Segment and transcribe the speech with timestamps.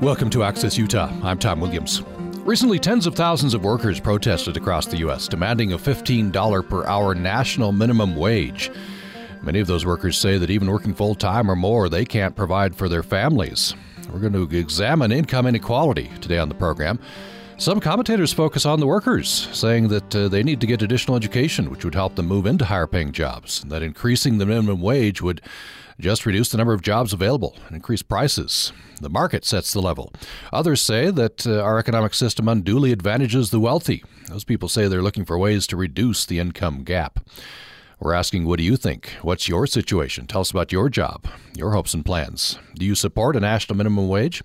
[0.00, 1.12] Welcome to Access Utah.
[1.22, 2.02] I'm Tom Williams.
[2.46, 7.14] Recently, tens of thousands of workers protested across the U.S., demanding a $15 per hour
[7.14, 8.70] national minimum wage.
[9.42, 12.74] Many of those workers say that even working full time or more, they can't provide
[12.74, 13.74] for their families.
[14.10, 16.98] We're going to examine income inequality today on the program.
[17.58, 21.68] Some commentators focus on the workers, saying that uh, they need to get additional education,
[21.68, 25.20] which would help them move into higher paying jobs, and that increasing the minimum wage
[25.20, 25.42] would
[26.00, 28.72] just reduce the number of jobs available and increase prices.
[29.00, 30.12] The market sets the level.
[30.52, 34.04] Others say that uh, our economic system unduly advantages the wealthy.
[34.28, 37.20] Those people say they're looking for ways to reduce the income gap.
[37.98, 39.10] We're asking, what do you think?
[39.22, 40.26] What's your situation?
[40.26, 42.58] Tell us about your job, your hopes and plans.
[42.74, 44.42] Do you support a national minimum wage?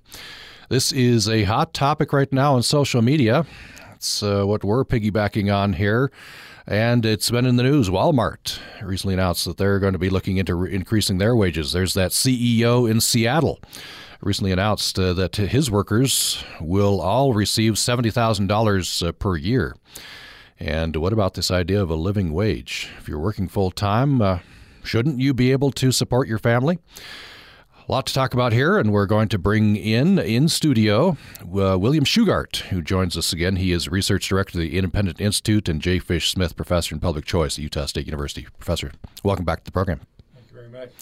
[0.70, 3.46] This is a hot topic right now on social media.
[3.94, 6.12] It's uh, what we're piggybacking on here
[6.68, 7.90] and it's been in the news.
[7.90, 11.72] Walmart recently announced that they're going to be looking into re- increasing their wages.
[11.72, 13.60] There's that CEO in Seattle
[14.22, 19.76] recently announced uh, that his workers will all receive $70,000 uh, per year.
[20.60, 22.90] And what about this idea of a living wage?
[22.98, 24.40] If you're working full time, uh,
[24.84, 26.80] shouldn't you be able to support your family?
[27.88, 31.78] A lot to talk about here, and we're going to bring in in studio uh,
[31.78, 33.58] William Shugart, who joins us again.
[33.58, 36.00] He is research director of the Independent Institute and J.
[36.00, 38.48] Fish Smith Professor in Public Choice at Utah State University.
[38.58, 38.92] Professor,
[39.24, 40.02] welcome back to the program.
[40.34, 40.94] Thank you very much.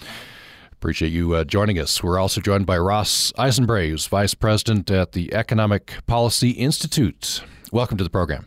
[0.73, 2.03] Appreciate you uh, joining us.
[2.03, 7.44] We're also joined by Ross Eisenbrey, who's Vice President at the Economic Policy Institute.
[7.72, 8.45] Welcome to the program.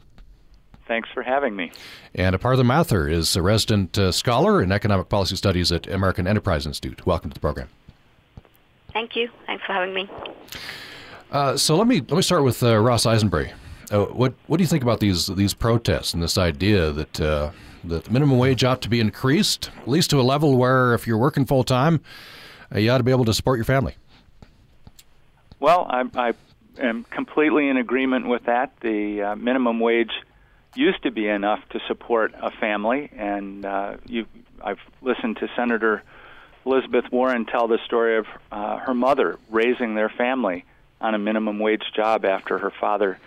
[0.87, 1.73] Thanks for having me.
[2.15, 6.67] And Aparna Mathur is a resident uh, scholar in economic policy studies at American Enterprise
[6.67, 7.07] Institute.
[7.07, 7.71] Welcome to the program.
[8.97, 9.29] Thank you.
[9.45, 10.09] Thanks for having me.
[11.31, 13.53] Uh, so let me let me start with uh, Ross Eisenbrey.
[13.93, 17.51] Uh, what what do you think about these these protests and this idea that uh,
[17.85, 21.07] that the minimum wage ought to be increased at least to a level where if
[21.07, 22.01] you're working full time,
[22.75, 23.97] uh, you ought to be able to support your family?
[25.61, 26.33] Well, I, I
[26.79, 28.81] am completely in agreement with that.
[28.81, 30.13] The uh, minimum wage
[30.75, 33.67] used to be enough to support a family, and
[34.07, 34.25] you
[34.65, 36.03] I've listened to Senator
[36.67, 40.65] Elizabeth Warren tell the story of uh, her mother raising their family
[41.01, 43.19] on a minimum wage job after her father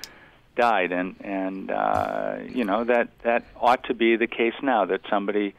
[0.57, 5.01] died, and and uh, you know that that ought to be the case now that
[5.09, 5.55] somebody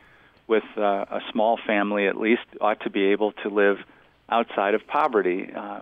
[0.47, 3.79] with uh, a small family at least ought to be able to live
[4.29, 5.51] outside of poverty.
[5.55, 5.81] Uh,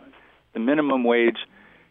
[0.53, 1.39] the minimum wage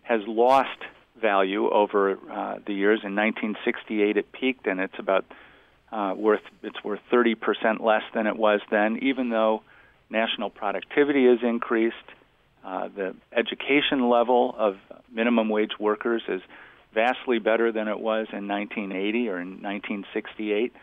[0.03, 0.79] has lost
[1.19, 3.01] value over uh, the years.
[3.03, 5.25] In 1968, it peaked, and it's about
[5.91, 9.63] uh, worth it's worth 30 percent less than it was then, even though
[10.09, 11.95] national productivity has increased.
[12.63, 14.77] Uh, the education level of
[15.11, 16.41] minimum wage workers is
[16.93, 20.73] vastly better than it was in 1980 or in 1968.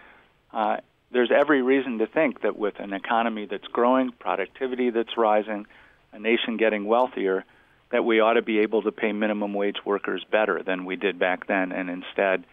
[0.53, 0.77] Uh,
[1.11, 5.67] there's every reason to think that with an economy that's growing, productivity that's rising,
[6.13, 7.45] a nation getting wealthier,
[7.91, 11.19] that we ought to be able to pay minimum wage workers better than we did
[11.19, 12.45] back then, and instead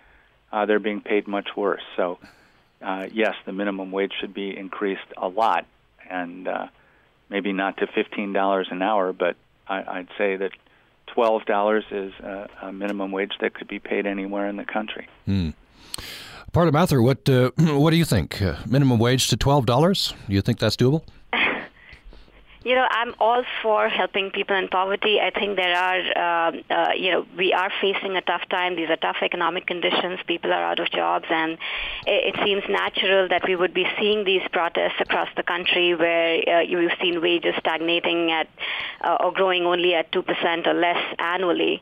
[0.51, 1.81] uh, they're being paid much worse.
[1.95, 2.19] So,
[2.81, 5.65] uh, yes, the minimum wage should be increased a lot,
[6.09, 6.67] and uh,
[7.29, 9.35] maybe not to fifteen dollars an hour, but
[9.67, 10.51] I, I'd say that
[11.07, 15.07] twelve dollars is a, a, minimum wage that could be paid anywhere in the country.
[15.25, 15.49] Hmm.
[16.51, 18.41] Aparna Mathur, what uh, what do you think?
[18.41, 20.13] Uh, minimum wage to twelve dollars?
[20.27, 21.03] Do you think that's doable?
[22.63, 25.19] You know, I'm all for helping people in poverty.
[25.19, 28.75] I think there are, uh, uh, you know, we are facing a tough time.
[28.75, 30.19] These are tough economic conditions.
[30.27, 31.53] People are out of jobs, and
[32.05, 36.41] it, it seems natural that we would be seeing these protests across the country where
[36.47, 38.47] uh, you've seen wages stagnating at
[39.03, 41.81] uh, or growing only at 2% or less annually.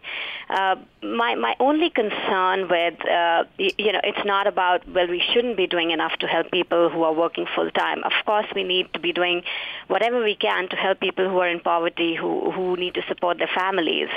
[0.49, 5.21] Uh, my, my only concern with, uh, you, you know, it's not about, well, we
[5.33, 8.01] shouldn't be doing enough to help people who are working full time.
[8.05, 9.43] Of course, we need to be doing
[9.87, 13.37] whatever we can to help people who are in poverty who, who need to support
[13.37, 14.09] their families.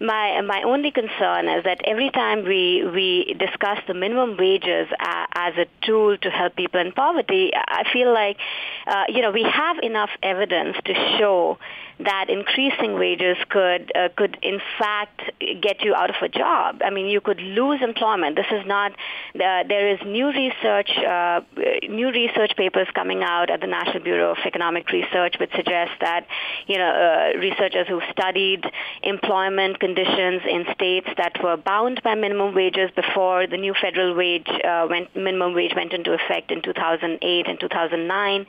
[0.00, 5.54] My, my only concern is that every time we, we discuss the minimum wages as
[5.56, 8.38] a tool to help people in poverty, I feel like,
[8.86, 11.58] uh, you know, we have enough evidence to show
[12.00, 15.22] that increasing wages could uh, could in fact
[15.60, 16.80] get you out of a job.
[16.84, 18.36] I mean, you could lose employment.
[18.36, 18.92] This is not.
[18.92, 21.40] Uh, there is new research, uh,
[21.88, 26.26] new research papers coming out at the National Bureau of Economic Research, which suggest that
[26.66, 28.64] you know uh, researchers who studied
[29.02, 34.48] employment conditions in states that were bound by minimum wages before the new federal wage
[34.64, 38.46] uh, went minimum wage went into effect in 2008 and 2009,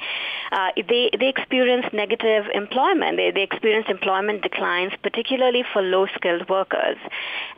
[0.52, 3.18] uh, they they experienced negative employment.
[3.18, 6.98] They they experience employment declines, particularly for low-skilled workers.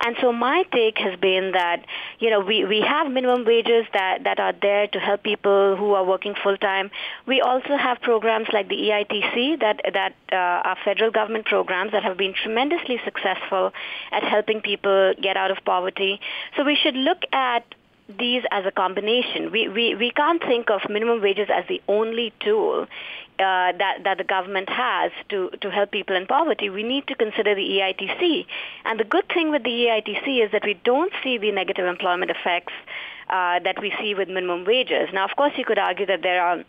[0.05, 1.85] And so my take has been that,
[2.19, 5.93] you know, we, we have minimum wages that, that are there to help people who
[5.93, 6.91] are working full-time.
[7.25, 12.03] We also have programs like the EITC that, that uh, are federal government programs that
[12.03, 13.71] have been tremendously successful
[14.11, 16.19] at helping people get out of poverty.
[16.55, 17.63] So we should look at
[18.07, 19.51] these as a combination.
[19.51, 22.87] We, we, we can't think of minimum wages as the only tool
[23.39, 26.69] uh, that, that the government has to, to help people in poverty.
[26.69, 28.45] We need to consider the EITC.
[28.85, 32.31] And the good thing with the EITC is that we don't see the negative employment
[32.31, 32.73] effects
[33.29, 35.09] uh, that we see with minimum wages.
[35.13, 36.63] Now, of course, you could argue that there are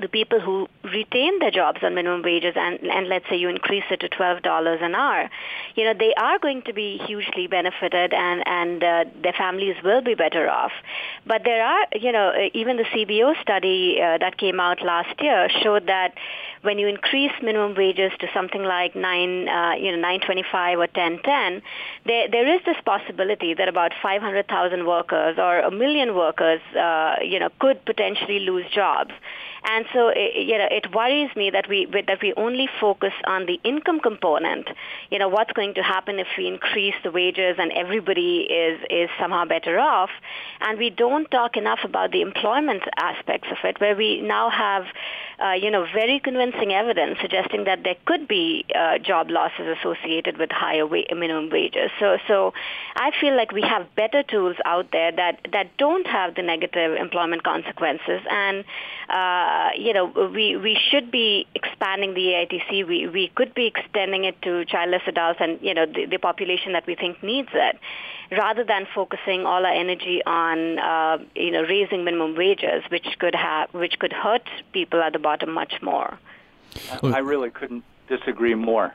[0.00, 3.84] the people who retain their jobs on minimum wages and, and let's say you increase
[3.90, 5.28] it to $12 an hour,
[5.74, 10.00] you know, they are going to be hugely benefited and, and uh, their families will
[10.00, 10.72] be better off.
[11.26, 15.20] But there are, you know, uh, even the CBO study uh, that came out last
[15.20, 16.14] year showed that
[16.62, 21.62] when you increase minimum wages to something like nine, uh, you know, 925 or 1010,
[22.04, 27.38] there, there is this possibility that about 500,000 workers or a million workers, uh, you
[27.38, 29.12] know, could potentially lose jobs.
[29.64, 33.58] And so, you know, it worries me that we that we only focus on the
[33.64, 34.68] income component.
[35.10, 39.10] You know, what's going to happen if we increase the wages and everybody is is
[39.20, 40.10] somehow better off,
[40.60, 44.84] and we don't talk enough about the employment aspects of it, where we now have,
[45.44, 50.38] uh, you know, very convincing evidence suggesting that there could be uh, job losses associated
[50.38, 51.90] with higher wa- minimum wages.
[51.98, 52.52] So, so
[52.96, 56.96] I feel like we have better tools out there that that don't have the negative
[56.96, 58.64] employment consequences and.
[59.08, 60.04] Uh, uh, you know,
[60.34, 62.86] we, we should be expanding the EITC.
[62.86, 66.72] We, we could be extending it to childless adults and, you know, the, the population
[66.72, 67.78] that we think needs it,
[68.30, 73.34] rather than focusing all our energy on, uh, you know, raising minimum wages, which could
[73.34, 76.18] have, which could hurt people at the bottom much more.
[77.02, 78.94] I really couldn't disagree more.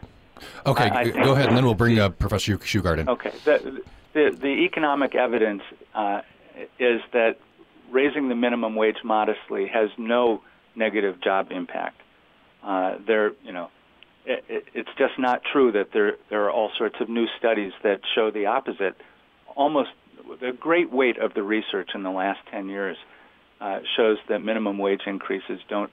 [0.65, 3.09] Okay, I, I go ahead, and then we'll bring uh, Professor Shugart in.
[3.09, 3.81] Okay, the,
[4.13, 5.63] the, the economic evidence
[5.95, 6.21] uh,
[6.77, 7.37] is that
[7.93, 10.41] raising the minimum wage modestly has no
[10.75, 12.01] negative job impact.
[12.63, 13.69] Uh, there, you know,
[14.25, 17.73] it, it, it's just not true that there there are all sorts of new studies
[17.83, 18.95] that show the opposite.
[19.55, 19.89] Almost
[20.39, 22.97] the great weight of the research in the last 10 years
[23.59, 25.91] uh, shows that minimum wage increases don't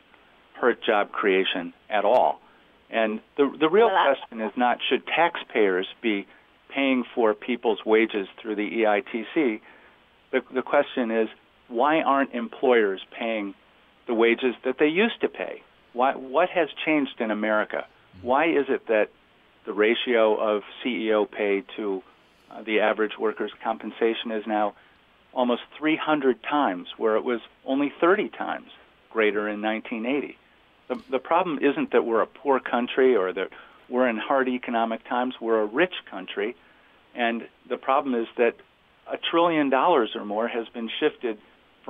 [0.54, 2.40] hurt job creation at all.
[2.88, 6.26] And the the real well, question is not should taxpayers be
[6.74, 9.60] paying for people's wages through the EITC.
[10.32, 11.28] The, the question is
[11.70, 13.54] why aren't employers paying
[14.06, 15.62] the wages that they used to pay?
[15.92, 17.86] Why, what has changed in America?
[18.22, 19.08] Why is it that
[19.66, 22.02] the ratio of CEO pay to
[22.50, 24.74] uh, the average worker's compensation is now
[25.32, 28.68] almost 300 times, where it was only 30 times
[29.10, 30.36] greater in 1980?
[30.88, 33.50] The, the problem isn't that we're a poor country or that
[33.88, 35.34] we're in hard economic times.
[35.40, 36.56] We're a rich country,
[37.14, 38.54] and the problem is that
[39.10, 41.38] a trillion dollars or more has been shifted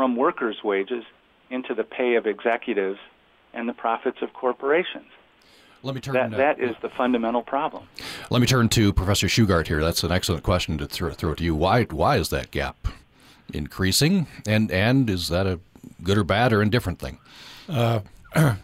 [0.00, 1.04] from workers' wages
[1.50, 2.98] into the pay of executives
[3.52, 5.04] and the profits of corporations.
[5.82, 6.14] Let me turn.
[6.14, 7.82] That, that is the fundamental problem.
[8.30, 9.82] Let me turn to Professor Shugart here.
[9.82, 11.54] That's an excellent question to throw, throw to you.
[11.54, 12.88] Why why is that gap
[13.52, 15.60] increasing, and and is that a
[16.02, 17.18] good or bad or indifferent thing?
[17.68, 18.00] Uh,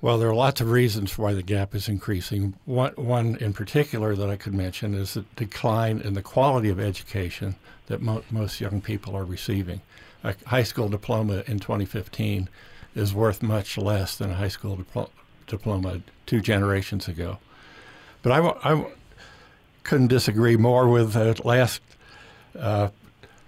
[0.00, 2.54] well, there are lots of reasons why the gap is increasing.
[2.64, 6.80] One one in particular that I could mention is the decline in the quality of
[6.80, 7.54] education
[7.86, 9.80] that mo- most young people are receiving
[10.22, 12.48] a high school diploma in 2015
[12.94, 15.10] is worth much less than a high school dipl-
[15.46, 17.38] diploma two generations ago.
[18.22, 18.86] But I, I
[19.84, 21.80] couldn't disagree more with the last
[22.58, 22.88] uh,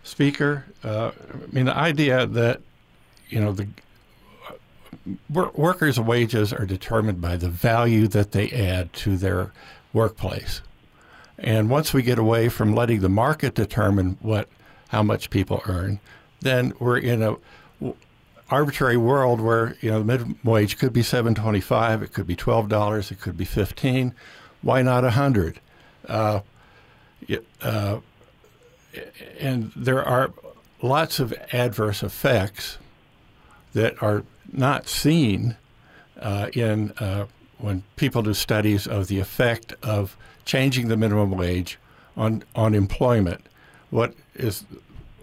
[0.03, 0.65] speaker.
[0.83, 2.61] Uh, I mean, the idea that
[3.29, 3.67] you know the
[5.29, 9.53] workers' wages are determined by the value that they add to their
[9.93, 10.63] workplace.
[11.39, 14.49] And once we get away from letting the market determine what
[14.89, 15.99] how much people earn,
[16.43, 17.37] then we're in a
[18.51, 22.27] arbitrary world where you know the minimum wage could be seven twenty five, it could
[22.27, 24.15] be twelve dollars, it could be fifteen.
[24.61, 25.59] Why not a hundred?
[26.07, 26.41] Uh,
[27.63, 27.99] uh,
[29.41, 30.33] and there are
[30.83, 32.79] lots of adverse effects
[33.73, 35.57] that are not seen
[36.21, 37.27] uh, in uh,
[37.59, 41.79] when people do studies of the effect of changing the minimum wage
[42.17, 43.47] on on employment.
[43.91, 44.65] What is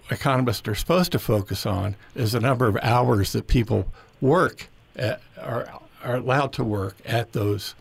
[0.10, 3.88] economists are supposed to focus on is the number of hours that people
[4.22, 5.72] work at, are,
[6.04, 7.75] are allowed to work at those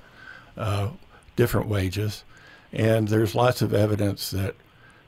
[0.57, 0.89] uh,
[1.37, 2.25] different wages.
[2.73, 4.55] And there's lots of evidence that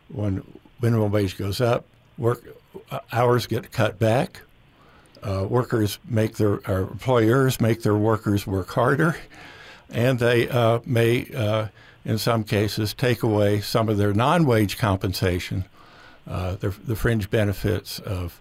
[0.08, 0.42] when
[0.80, 1.84] minimum wage goes up,
[2.16, 2.42] work
[2.90, 4.42] uh, hours get cut back.
[5.22, 9.16] Uh, workers make their employers make their workers work harder.
[9.90, 11.68] and they uh, may, uh,
[12.04, 15.64] in some cases, take away some of their non-wage compensation,
[16.26, 18.40] uh, their, the fringe benefits of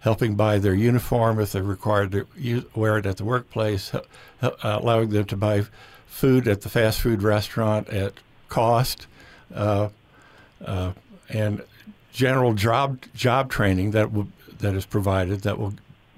[0.00, 3.92] helping buy their uniform if they're required to use, wear it at the workplace,
[4.62, 5.64] allowing them to buy
[6.06, 8.14] food at the fast food restaurant at
[8.48, 9.06] cost,
[9.54, 9.88] uh,
[10.64, 10.92] uh,
[11.28, 11.62] and
[12.12, 15.74] general job job training that will that is provided that will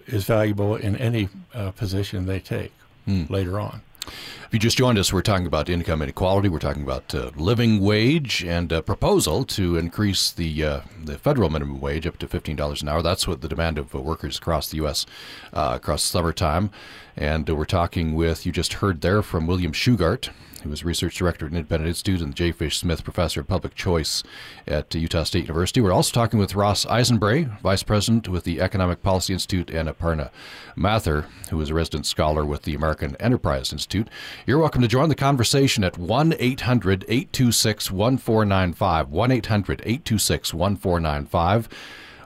[0.06, 2.72] is valuable in any uh, position they take
[3.06, 3.28] mm.
[3.28, 3.82] later on.
[4.06, 6.48] If you just joined us, we're talking about income inequality.
[6.48, 11.50] We're talking about uh, living wage and a proposal to increase the uh, the federal
[11.50, 13.02] minimum wage up to fifteen dollars an hour.
[13.02, 15.06] That's what the demand of uh, workers across the U.S.
[15.52, 16.70] Uh, across summertime.
[17.16, 20.30] And we're talking with you just heard there from William Shugart
[20.62, 22.52] who is research director at Independent Institute and the J.
[22.52, 24.22] Fish Smith Professor of Public Choice
[24.66, 25.80] at Utah State University.
[25.80, 30.30] We're also talking with Ross Eisenbrey, Vice President with the Economic Policy Institute, and Aparna
[30.76, 34.08] Mathur, who is a resident scholar with the American Enterprise Institute.
[34.46, 39.08] You're welcome to join the conversation at 1 800 826 1495.
[39.08, 41.68] 1 800 826 1495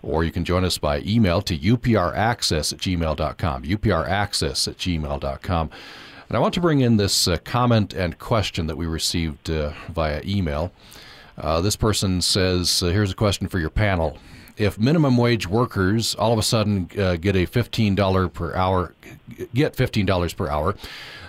[0.05, 3.63] or you can join us by email to upraccess at gmail.com.
[3.63, 5.71] upraccess at gmail.com.
[6.35, 9.73] And I want to bring in this uh, comment and question that we received uh,
[9.91, 10.73] via email.
[11.39, 14.19] Uh, this person says, uh, Here's a question for your panel.
[14.57, 18.97] If minimum wage workers all of a sudden uh, get a $15 per hour,
[19.55, 20.75] get $15 per hour,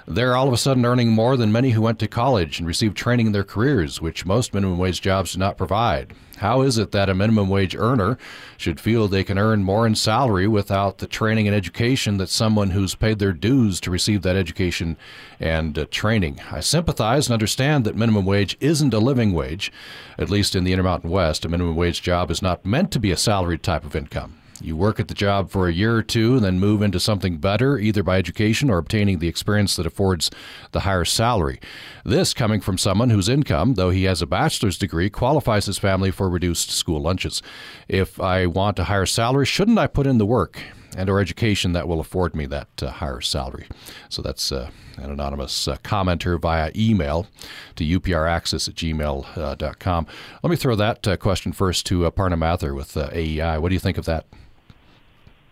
[0.08, 2.96] they're all of a sudden earning more than many who went to college and received
[2.96, 6.14] training in their careers, which most minimum wage jobs do not provide.
[6.38, 8.18] How is it that a minimum wage earner
[8.58, 12.72] should feel they can earn more in salary without the training and education that someone
[12.72, 14.98] who's paid their dues to receive that education
[15.40, 16.42] and uh, training?
[16.52, 19.72] I sympathize and understand that minimum wage isn't a living wage.
[20.18, 23.12] At least in the Intermountain West, a minimum wage job is not meant to be
[23.12, 24.36] a salaried type of income.
[24.62, 27.38] You work at the job for a year or two and then move into something
[27.38, 30.32] better, either by education or obtaining the experience that affords
[30.72, 31.60] the higher salary.
[32.06, 36.10] This coming from someone whose income, though he has a bachelor's degree, qualifies his family
[36.10, 37.42] for reduced school lunches.
[37.88, 40.62] If I want a higher salary, shouldn't I put in the work?
[40.98, 43.68] and or education that will afford me that uh, higher salary.
[44.08, 47.28] So that's uh, an anonymous uh, commenter via email
[47.76, 50.08] to upraccess at gmail.com.
[50.42, 53.58] Let me throw that uh, question first to uh, Aparna Mathur with uh, AEI.
[53.58, 54.26] What do you think of that?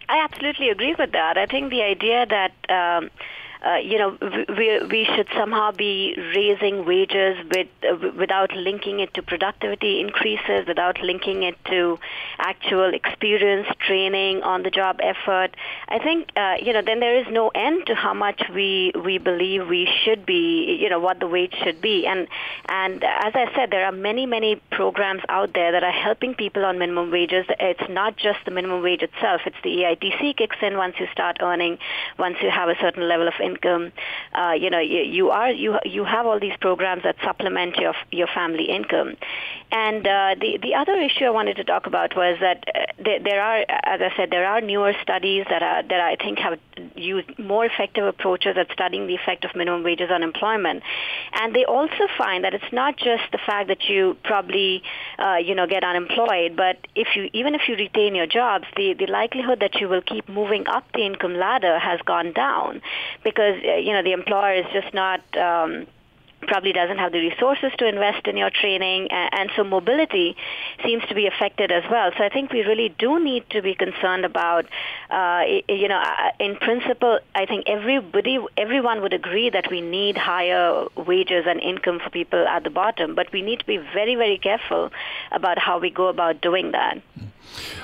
[0.09, 1.37] I absolutely agree with that.
[1.37, 3.09] I think the idea that um,
[3.63, 4.17] uh, you know,
[4.57, 10.67] we, we should somehow be raising wages with, uh, without linking it to productivity increases,
[10.67, 11.97] without linking it to
[12.39, 15.55] actual experience, training, on the job effort.
[15.87, 19.17] I think, uh, you know, then there is no end to how much we, we
[19.17, 22.05] believe we should be, you know, what the wage should be.
[22.05, 22.27] And,
[22.67, 26.65] and as I said, there are many, many programs out there that are helping people
[26.65, 27.45] on minimum wages.
[27.61, 29.41] It's not just the minimum wage itself.
[29.45, 31.77] It's the EITC kicks in once you start earning,
[32.19, 33.91] once you have a certain level of income income.
[34.33, 37.93] Uh, you know, you, you are you you have all these programs that supplement your
[38.11, 39.15] your family income.
[39.71, 43.19] And uh, the the other issue I wanted to talk about was that uh, there,
[43.19, 46.59] there are, as I said, there are newer studies that are that I think have
[46.95, 50.83] used more effective approaches at studying the effect of minimum wages on employment.
[51.33, 54.83] And they also find that it's not just the fact that you probably
[55.17, 58.93] uh, you know get unemployed, but if you even if you retain your jobs, the
[58.93, 62.81] the likelihood that you will keep moving up the income ladder has gone down
[63.23, 65.87] because because uh, you know the employer is just not um,
[66.41, 70.35] probably doesn't have the resources to invest in your training, and, so mobility
[70.83, 72.11] seems to be affected as well.
[72.17, 74.65] So I think we really do need to be concerned about,
[75.09, 80.17] uh, you know, uh, in principle, I think everybody, everyone would agree that we need
[80.17, 84.15] higher wages and income for people at the bottom, but we need to be very,
[84.15, 84.91] very careful
[85.31, 87.01] about how we go about doing that.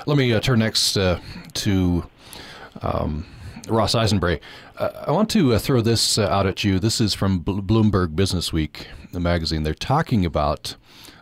[0.06, 1.18] Let me uh, turn next uh,
[1.54, 2.04] to.
[2.82, 3.24] Um,
[3.68, 4.40] Ross Eisenbrey.
[4.76, 6.78] Uh, I want to uh, throw this uh, out at you.
[6.78, 9.62] This is from Bloomberg Business Week, the magazine.
[9.62, 10.76] They're talking about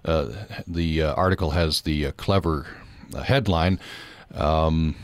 [0.05, 0.31] uh,
[0.67, 2.67] the uh, article has the uh, clever
[3.25, 3.79] headline
[4.35, 4.95] um,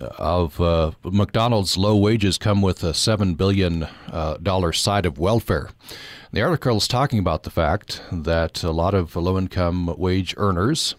[0.00, 0.58] of
[1.04, 3.86] McDonald's low wages come with a seven billion
[4.42, 5.70] dollar side of welfare.
[6.32, 10.94] The article is talking about the fact that a lot of low income wage earners.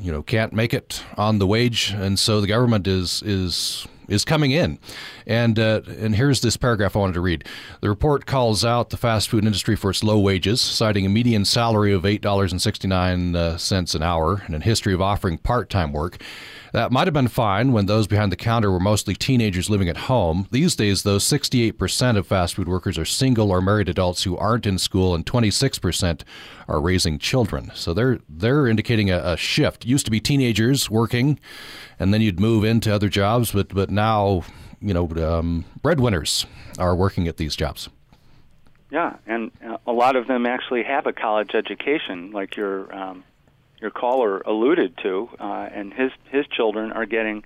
[0.00, 4.24] You know, can't make it on the wage, and so the government is is is
[4.24, 4.78] coming in.
[5.26, 7.44] And uh, and here's this paragraph I wanted to read.
[7.80, 11.44] The report calls out the fast food industry for its low wages, citing a median
[11.44, 15.38] salary of eight dollars and sixty nine uh, an hour and a history of offering
[15.38, 16.20] part time work.
[16.72, 19.96] That might have been fine when those behind the counter were mostly teenagers living at
[19.98, 20.48] home.
[20.50, 24.66] These days, though, 68% of fast food workers are single or married adults who aren't
[24.66, 26.22] in school, and 26%
[26.68, 27.70] are raising children.
[27.74, 29.84] So they're they're indicating a, a shift.
[29.84, 31.38] Used to be teenagers working,
[32.00, 34.42] and then you'd move into other jobs, but but now
[34.80, 36.46] you know um, breadwinners
[36.78, 37.90] are working at these jobs.
[38.90, 43.24] Yeah, and uh, a lot of them actually have a college education, like your um,
[43.82, 47.42] your caller alluded to, uh, and his his children are getting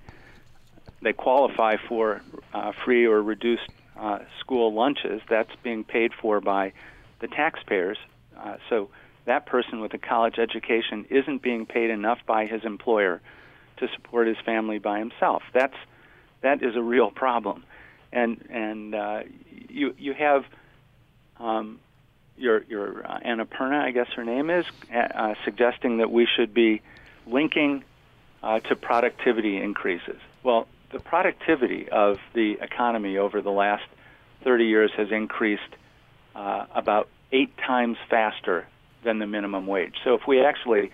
[1.01, 2.21] they qualify for
[2.53, 5.19] uh, free or reduced uh, school lunches.
[5.29, 6.73] That's being paid for by
[7.21, 7.97] the taxpayers.
[8.39, 8.89] Uh, so
[9.25, 13.19] that person with a college education isn't being paid enough by his employer
[13.77, 15.41] to support his family by himself.
[15.55, 15.75] That's
[16.41, 17.63] that is a real problem,
[18.13, 19.19] and and uh,
[19.69, 20.43] you you have
[21.39, 21.79] um,
[22.37, 26.53] your your uh, Annapurna, I guess her name is, uh, uh, suggesting that we should
[26.53, 26.81] be
[27.25, 27.83] linking
[28.43, 30.19] uh, to productivity increases.
[30.43, 33.83] Well, the productivity of the economy over the last
[34.43, 35.61] 30 years has increased
[36.35, 38.67] uh, about eight times faster
[39.03, 39.95] than the minimum wage.
[40.03, 40.91] So if we actually,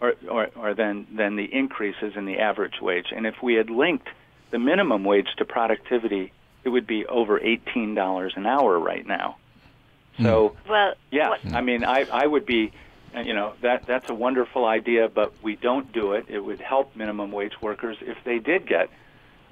[0.00, 3.70] or, or, or than, than the increases in the average wage, and if we had
[3.70, 4.08] linked
[4.50, 6.32] the minimum wage to productivity,
[6.64, 9.36] it would be over $18 an hour right now.
[10.22, 10.70] So, hmm.
[10.70, 12.72] well, yeah, what, I mean, I, I would be,
[13.14, 16.26] you know, that that's a wonderful idea, but we don't do it.
[16.28, 18.90] It would help minimum wage workers if they did get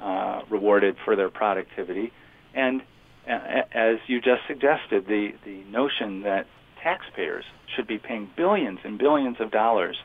[0.00, 2.12] uh, rewarded for their productivity.
[2.54, 2.82] And
[3.28, 6.46] uh, as you just suggested, the, the notion that
[6.82, 7.44] taxpayers
[7.74, 9.96] should be paying billions and billions of dollars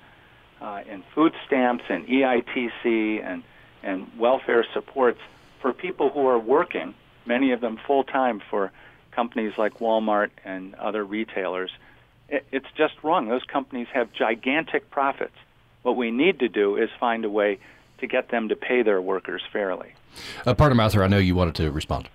[0.61, 3.43] uh, in food stamps and EITC and,
[3.83, 5.19] and welfare supports
[5.61, 6.93] for people who are working,
[7.25, 8.71] many of them full time for
[9.19, 11.71] companies like Walmart and other retailers.
[12.29, 13.27] It's just wrong.
[13.27, 15.37] Those companies have gigantic profits.
[15.81, 17.59] What we need to do is find a way
[17.97, 19.91] to get them to pay their workers fairly.
[20.45, 22.07] Uh, Aparna Mathur, I know you wanted to respond.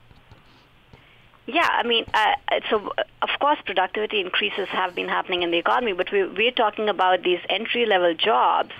[1.46, 2.36] Yeah, I mean, uh,
[2.70, 2.76] so
[3.20, 7.22] of course, productivity increases have been happening in the economy, but we, we're talking about
[7.22, 8.72] these entry level jobs,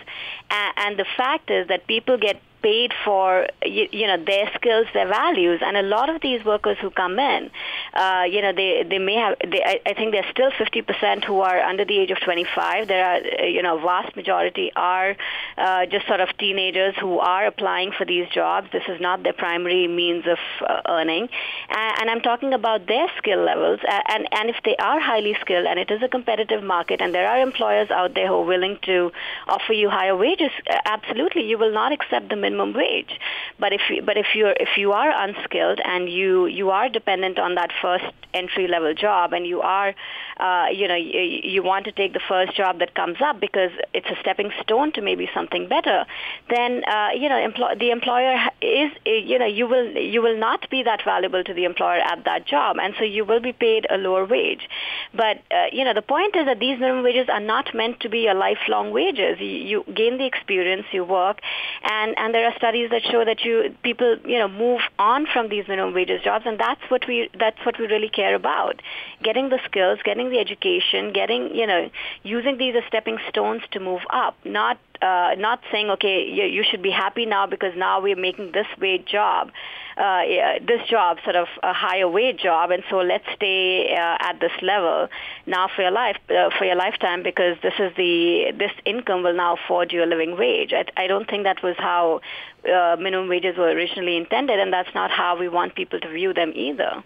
[0.51, 4.87] and, and the fact is that people get paid for you, you, know their skills,
[4.95, 7.51] their values, and a lot of these workers who come in,
[7.93, 11.41] uh, you know they they may have they, I, I think there's still 50% who
[11.41, 12.89] are under the age of 25.
[12.89, 15.15] There are uh, you know vast majority are
[15.59, 18.69] uh, just sort of teenagers who are applying for these jobs.
[18.73, 21.29] This is not their primary means of uh, earning,
[21.69, 23.81] and, and I'm talking about their skill levels.
[24.09, 27.29] And and if they are highly skilled and it is a competitive market, and there
[27.29, 29.13] are employers out there who are willing to
[29.49, 30.51] offer you higher wages,
[30.87, 33.19] absolutely you will not accept the minimum minimum wage.
[33.59, 37.39] But if you, but if you're if you are unskilled and you you are dependent
[37.39, 39.95] on that first entry level job and you are
[40.39, 43.71] uh, you know you, you want to take the first job that comes up because
[43.93, 46.05] it's a stepping stone to maybe something better,
[46.51, 50.69] then uh, you know empl- the employer is you know you will you will not
[50.71, 53.87] be that valuable to the employer at that job, and so you will be paid
[53.91, 54.69] a lower wage.
[55.15, 58.09] But uh, you know the point is that these minimum wages are not meant to
[58.09, 59.39] be a lifelong wages.
[59.41, 61.41] You, you gain the experience, you work,
[61.83, 65.49] and and there are studies that show that you people you know move on from
[65.49, 68.81] these minimum wages jobs, and that's what we that's what we really care about:
[69.23, 71.91] getting the skills, getting the education, getting you know
[72.23, 76.65] using these as stepping stones to move up, not uh, not saying okay you, you
[76.69, 79.51] should be happy now because now we're making this wage job
[79.97, 80.23] uh,
[80.67, 84.53] this job sort of a higher wage job and so let's stay uh, at this
[84.63, 85.09] level
[85.47, 89.35] now for your life uh, for your lifetime because this is the this income will
[89.35, 90.73] now afford you a living wage.
[90.73, 92.21] I, I don't think that was how
[92.69, 96.33] uh, minimum wages were originally intended and that's not how we want people to view
[96.33, 97.03] them either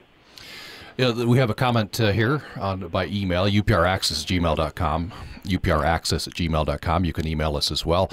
[0.98, 5.12] yeah, we have a comment uh, here on by email, upraccess at gmail.com,
[5.44, 7.04] upraccess at gmail.com.
[7.04, 8.10] You can email us as well.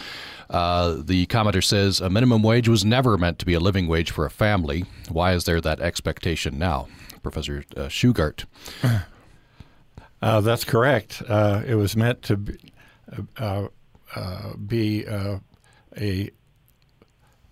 [0.51, 4.11] Uh, the commenter says, a minimum wage was never meant to be a living wage
[4.11, 4.85] for a family.
[5.09, 6.87] Why is there that expectation now?
[7.23, 8.45] Professor uh, Shugart.
[10.21, 11.21] Uh, that's correct.
[11.27, 12.73] Uh, it was meant to be,
[13.37, 13.67] uh,
[14.15, 15.05] uh, be
[15.97, 16.31] a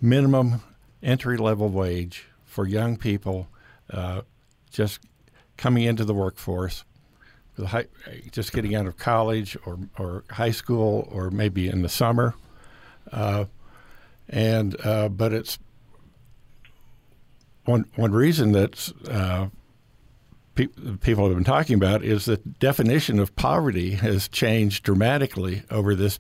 [0.02, 0.62] minimum
[1.04, 3.48] entry level wage for young people
[4.72, 5.02] just
[5.58, 6.84] coming into the workforce,
[8.32, 12.36] just getting out of college or, or high school or maybe in the summer.
[13.12, 13.46] Uh,
[14.30, 15.60] and uh, but it's
[17.66, 19.48] one one reason that uh,
[20.56, 20.68] pe-
[21.02, 26.20] people have been talking about is that definition of poverty has changed dramatically over this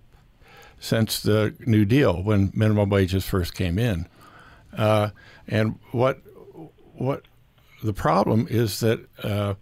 [0.79, 4.07] since the New Deal when minimum wages first came in.
[4.75, 5.09] Uh,
[5.47, 6.21] and what
[6.93, 7.23] what
[7.83, 9.55] the problem is that uh,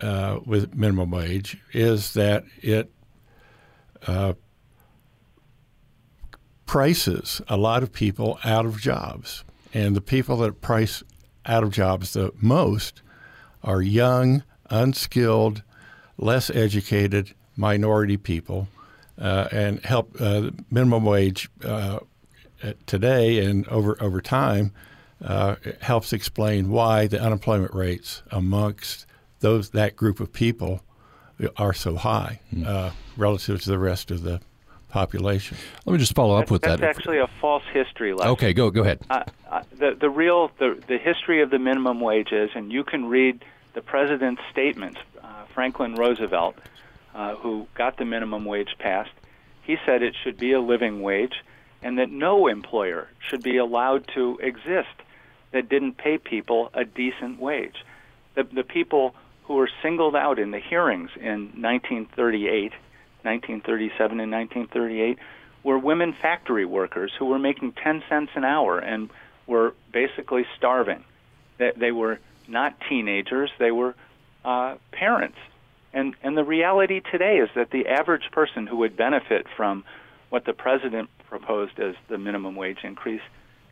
[0.00, 2.90] uh, with minimum wage is that it
[4.06, 4.34] uh,
[6.66, 11.02] prices a lot of people out of jobs, and the people that price
[11.46, 13.02] out of jobs the most
[13.62, 15.62] are young, unskilled,
[16.18, 18.68] less educated minority people,
[19.18, 22.00] uh, and help uh, minimum wage uh,
[22.86, 24.72] today and over over time
[25.24, 29.06] uh, helps explain why the unemployment rates amongst
[29.40, 30.82] those that group of people
[31.56, 32.66] are so high mm.
[32.66, 34.40] uh, relative to the rest of the
[34.88, 35.56] population.
[35.86, 36.86] Let me just follow up with that's that.
[36.86, 38.30] That's actually a false history lesson.
[38.32, 39.00] Okay, go go ahead.
[39.10, 42.84] Uh, uh, the the real the the history of the minimum wage is, and you
[42.84, 45.00] can read the president's statements.
[45.22, 46.56] Uh, Franklin Roosevelt,
[47.14, 49.12] uh, who got the minimum wage passed,
[49.62, 51.42] he said it should be a living wage,
[51.82, 54.88] and that no employer should be allowed to exist
[55.52, 57.84] that didn't pay people a decent wage.
[58.34, 62.72] The the people who were singled out in the hearings in 1938
[63.24, 65.18] 1937 and 1938
[65.62, 69.10] were women factory workers who were making 10 cents an hour and
[69.46, 71.04] were basically starving.
[71.58, 73.94] They, they were not teenagers, they were
[74.44, 75.38] uh, parents.
[75.92, 79.84] And, and the reality today is that the average person who would benefit from
[80.30, 83.20] what the president proposed as the minimum wage increase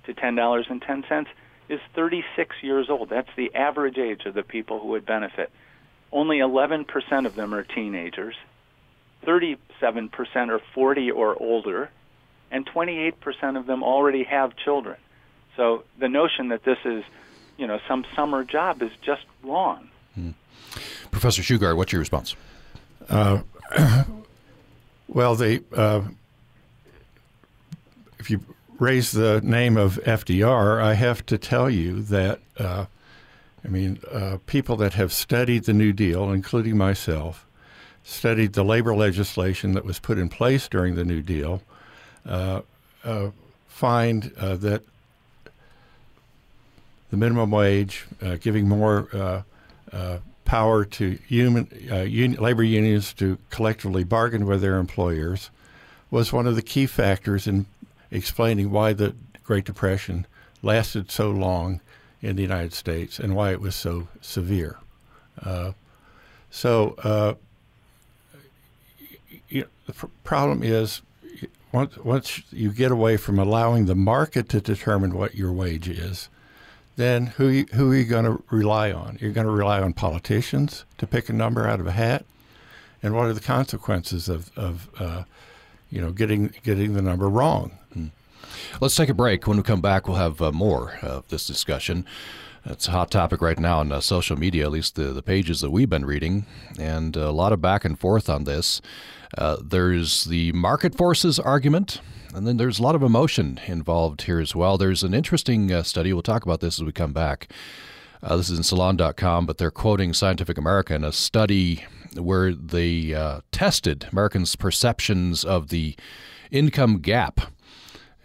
[0.04, 1.26] to $10.10
[1.70, 3.08] is 36 years old.
[3.08, 5.50] That's the average age of the people who would benefit.
[6.12, 6.84] Only 11%
[7.26, 8.34] of them are teenagers.
[9.24, 9.58] 37%
[10.48, 11.90] are 40 or older,
[12.50, 14.96] and 28% of them already have children.
[15.56, 17.04] So the notion that this is,
[17.56, 19.88] you know, some summer job is just wrong.
[20.14, 20.30] Hmm.
[21.12, 22.34] Professor Shugart, what's your response?
[23.08, 23.42] Uh,
[25.08, 26.02] well, they, uh,
[28.18, 28.40] if you
[28.80, 32.86] raise the name of FDR, I have to tell you that, uh,
[33.62, 37.46] I mean, uh, people that have studied the New Deal, including myself,
[38.02, 41.62] studied the labor legislation that was put in place during the New Deal,
[42.26, 42.62] uh,
[43.04, 43.30] uh,
[43.68, 44.82] find uh, that
[47.10, 49.44] the minimum wage, uh, giving more
[50.46, 51.68] power to human,
[52.40, 55.50] labor unions to collectively bargain with their employers,
[56.10, 57.66] was one of the key factors in
[58.10, 60.26] explaining why the Great Depression
[60.62, 61.80] lasted so long
[62.22, 64.78] in the United States and why it was so severe.
[66.50, 67.36] so
[69.50, 71.02] you know, the pr- problem is
[71.72, 76.28] once once you get away from allowing the market to determine what your wage is,
[76.96, 79.18] then who who are you going to rely on?
[79.20, 82.24] You're going to rely on politicians to pick a number out of a hat,
[83.02, 85.24] and what are the consequences of of uh,
[85.90, 87.72] you know getting getting the number wrong?
[88.80, 89.46] Let's take a break.
[89.46, 92.04] When we come back, we'll have uh, more of this discussion.
[92.64, 95.60] It's a hot topic right now on uh, social media, at least the, the pages
[95.60, 96.44] that we've been reading,
[96.78, 98.82] and a lot of back and forth on this.
[99.36, 102.00] Uh, there's the market forces argument,
[102.34, 104.76] and then there's a lot of emotion involved here as well.
[104.76, 106.12] There's an interesting uh, study.
[106.12, 107.50] We'll talk about this as we come back.
[108.22, 113.14] Uh, this is in salon.com, but they're quoting Scientific American, in a study where they
[113.14, 115.96] uh, tested Americans' perceptions of the
[116.50, 117.40] income gap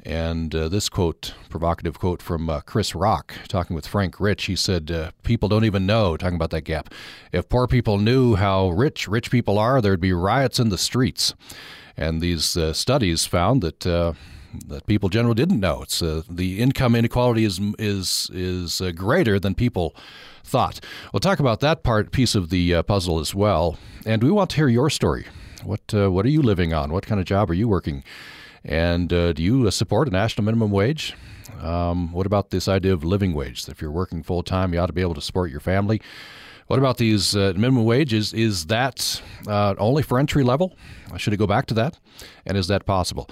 [0.05, 4.55] and uh, this quote, provocative quote from uh, Chris Rock, talking with Frank Rich, he
[4.55, 6.93] said, uh, People don't even know, talking about that gap.
[7.31, 11.33] If poor people knew how rich rich people are, there'd be riots in the streets.
[11.97, 13.85] And these uh, studies found that.
[13.85, 14.13] Uh,
[14.67, 15.81] that people generally didn't know.
[15.81, 19.93] It's uh, the income inequality is is is greater than people
[20.45, 20.79] thought.
[21.11, 24.55] We'll talk about that part piece of the puzzle as well, and we want to
[24.55, 25.25] hear your story.
[25.65, 26.93] What what are you living on?
[26.93, 28.05] What kind of job are you working?
[28.65, 31.13] And uh, do you uh, support a national minimum wage?
[31.62, 33.67] Um, what about this idea of living wage?
[33.69, 36.01] If you're working full time, you ought to be able to support your family.
[36.67, 38.34] What about these uh, minimum wages?
[38.34, 40.75] Is that uh, only for entry level?
[41.17, 41.99] Should it go back to that?
[42.45, 43.30] And is that possible?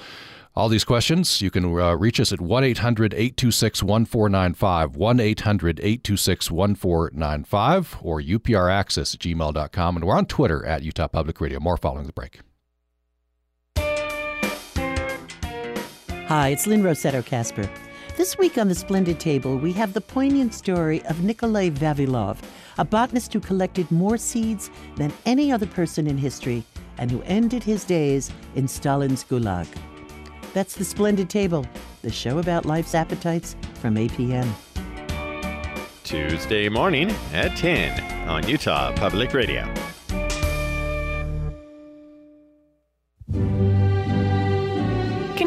[0.55, 5.79] All these questions, you can uh, reach us at 1 800 826 1495, 1 800
[5.79, 9.95] 826 1495, or upraccess at gmail.com.
[9.95, 11.59] And we're on Twitter at Utah Public Radio.
[11.59, 12.41] More following the break.
[16.35, 17.69] Hi, it's Lynne Rossetto Kasper.
[18.17, 22.39] This week on the Splendid Table, we have the poignant story of Nikolai Vavilov,
[22.79, 26.63] a botanist who collected more seeds than any other person in history
[26.97, 29.67] and who ended his days in Stalin's Gulag.
[30.55, 31.67] That's the Splendid Table,
[32.01, 34.51] the show about life's appetites from APM.
[36.03, 39.71] Tuesday morning at 10 on Utah Public Radio.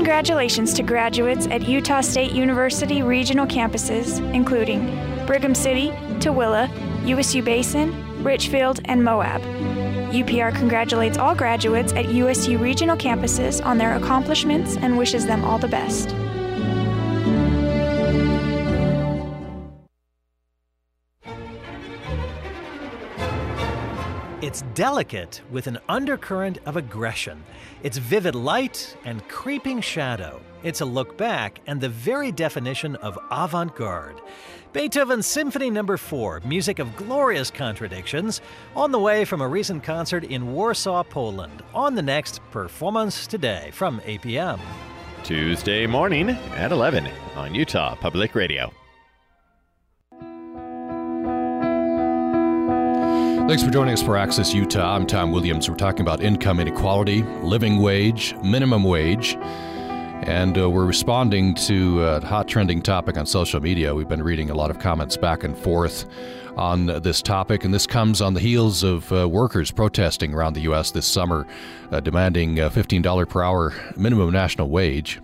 [0.06, 4.86] Congratulations to graduates at Utah State University regional campuses, including
[5.26, 5.90] Brigham City,
[6.20, 6.70] Tooele,
[7.04, 9.42] USU Basin, Richfield, and Moab.
[10.12, 15.58] UPR congratulates all graduates at USU regional campuses on their accomplishments and wishes them all
[15.58, 16.10] the best.
[24.46, 27.42] It's delicate with an undercurrent of aggression.
[27.82, 30.40] It's vivid light and creeping shadow.
[30.62, 34.22] It's a look back and the very definition of avant garde.
[34.72, 35.96] Beethoven's Symphony No.
[35.96, 38.40] 4, music of glorious contradictions,
[38.76, 41.64] on the way from a recent concert in Warsaw, Poland.
[41.74, 44.60] On the next Performance Today from APM.
[45.24, 48.72] Tuesday morning at 11 on Utah Public Radio.
[53.46, 54.96] Thanks for joining us for Access Utah.
[54.96, 55.70] I'm Tom Williams.
[55.70, 62.26] We're talking about income inequality, living wage, minimum wage, and uh, we're responding to a
[62.26, 63.94] hot trending topic on social media.
[63.94, 66.06] We've been reading a lot of comments back and forth
[66.56, 70.62] on this topic, and this comes on the heels of uh, workers protesting around the
[70.62, 70.90] U.S.
[70.90, 71.46] this summer,
[71.92, 75.20] uh, demanding $15 per hour minimum national wage.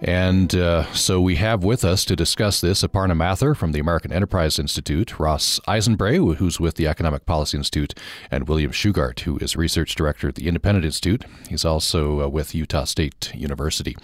[0.00, 4.12] And uh, so we have with us to discuss this Aparna Mathur from the American
[4.12, 7.94] Enterprise Institute, Ross Eisenbrey, who's with the Economic Policy Institute,
[8.30, 11.24] and William Shugart, who is research director at the Independent Institute.
[11.48, 13.96] He's also uh, with Utah State University.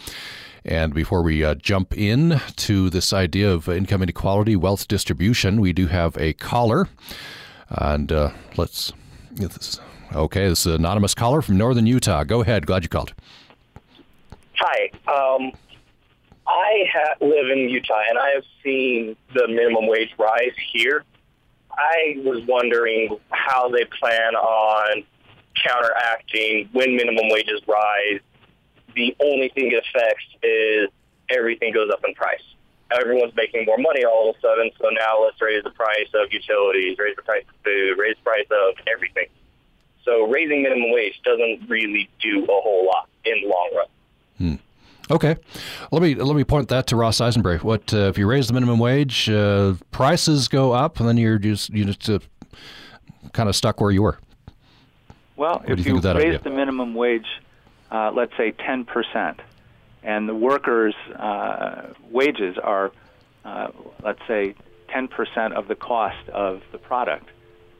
[0.65, 5.73] And before we uh, jump in to this idea of income inequality, wealth distribution, we
[5.73, 6.89] do have a caller.
[7.69, 8.93] And uh, let's.
[10.15, 12.25] Okay, this is an anonymous caller from northern Utah.
[12.25, 12.67] Go ahead.
[12.67, 13.15] Glad you called.
[14.55, 14.91] Hi.
[15.09, 15.53] Um,
[16.47, 21.05] I ha- live in Utah, and I have seen the minimum wage rise here.
[21.73, 25.05] I was wondering how they plan on
[25.65, 28.21] counteracting when minimum wages rise.
[28.95, 30.89] The only thing it affects is
[31.29, 32.43] everything goes up in price.
[32.93, 36.33] Everyone's making more money all of a sudden, so now let's raise the price of
[36.33, 39.27] utilities, raise the price of food, raise the price of everything.
[40.05, 43.87] So raising minimum wage doesn't really do a whole lot in the long run.
[44.37, 44.55] Hmm.
[45.11, 45.37] Okay,
[45.93, 47.63] let me let me point that to Ross Eisenberg.
[47.63, 51.39] What uh, if you raise the minimum wage, uh, prices go up, and then you're
[51.39, 52.21] just you just uh,
[53.33, 54.19] kind of stuck where you were.
[55.37, 56.39] Well, what if you, you, raise idea?
[56.39, 57.27] the minimum wage,
[57.91, 59.41] uh, let's say ten percent,
[60.03, 62.91] and the workers' uh, wages are,
[63.45, 63.69] uh,
[64.03, 64.55] let's say,
[64.89, 67.29] ten percent of the cost of the product,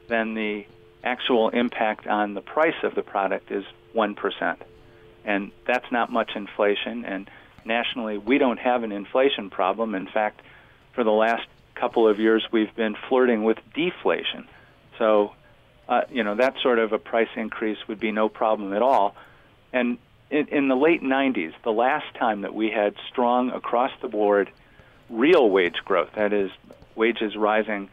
[0.09, 0.67] then the
[1.03, 4.61] actual impact on the price of the product is one percent
[5.25, 7.03] and that's not much inflation.
[7.03, 7.29] And
[7.65, 9.95] nationally, we don't have an inflation problem.
[9.95, 10.41] In fact,
[10.93, 14.47] for the last couple of years, we've been flirting with deflation.
[14.97, 15.33] So,
[15.89, 19.15] uh, you know, that sort of a price increase would be no problem at all.
[19.73, 19.97] And
[20.29, 24.49] in, in the late 90s, the last time that we had strong across the board
[25.09, 26.51] real wage growth, that is,
[26.95, 27.89] wages rising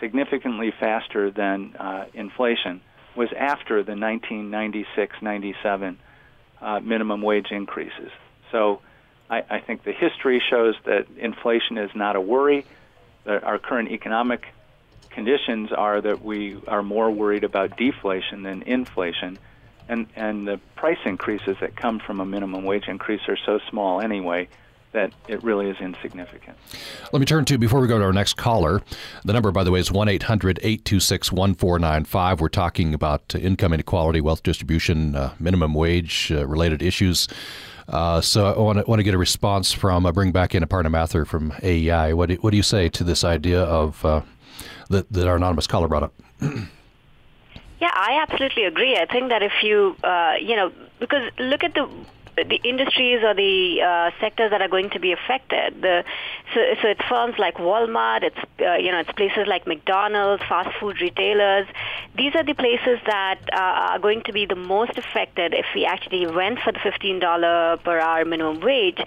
[0.00, 2.80] significantly faster than uh, inflation,
[3.16, 5.98] was after the 1996 97
[6.64, 8.10] uh, minimum wage increases.
[8.50, 8.80] So
[9.30, 12.64] I, I think the history shows that inflation is not a worry.
[13.24, 14.46] That our current economic
[15.10, 19.38] conditions are that we are more worried about deflation than inflation.
[19.88, 24.00] And, and the price increases that come from a minimum wage increase are so small
[24.00, 24.48] anyway
[24.94, 26.56] that it really is insignificant.
[27.12, 28.80] Let me turn to, before we go to our next caller,
[29.24, 32.40] the number, by the way, is 1 800 826 1495.
[32.40, 37.28] We're talking about income inequality, wealth distribution, uh, minimum wage uh, related issues.
[37.88, 40.62] Uh, so I want to, want to get a response from, uh, bring back in
[40.62, 42.14] Aparna Mathur from AEI.
[42.14, 44.22] What do, what do you say to this idea of uh,
[44.88, 46.14] that, that our anonymous caller brought up?
[47.80, 48.96] Yeah, I absolutely agree.
[48.96, 51.86] I think that if you, uh, you know, because look at the
[52.36, 55.80] the industries or the uh, sectors that are going to be affected.
[55.82, 56.04] The,
[56.54, 60.70] so, so it's firms like Walmart, it's uh, you know it's places like McDonald's, fast
[60.78, 61.66] food retailers.
[62.16, 65.84] These are the places that uh, are going to be the most affected if we
[65.84, 69.00] actually went for the $15 per hour minimum wage.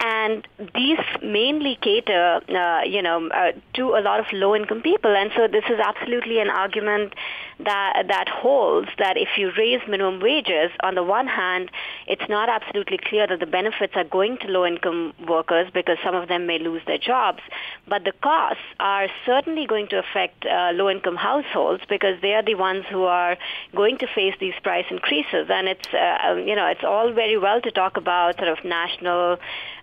[0.00, 5.14] And these mainly cater, uh, you know, uh, to a lot of low-income people.
[5.14, 7.14] And so this is absolutely an argument
[7.60, 11.70] that that holds that if you raise minimum wages, on the one hand,
[12.06, 16.28] it's not absolutely clear that the benefits are going to low-income workers because some of
[16.28, 17.40] them may lose their jobs,
[17.86, 22.54] but the costs are certainly going to affect uh, low-income households because they are the
[22.54, 23.36] ones who are
[23.74, 25.48] going to face these price increases.
[25.50, 29.38] And it's uh, you know it's all very well to talk about sort of national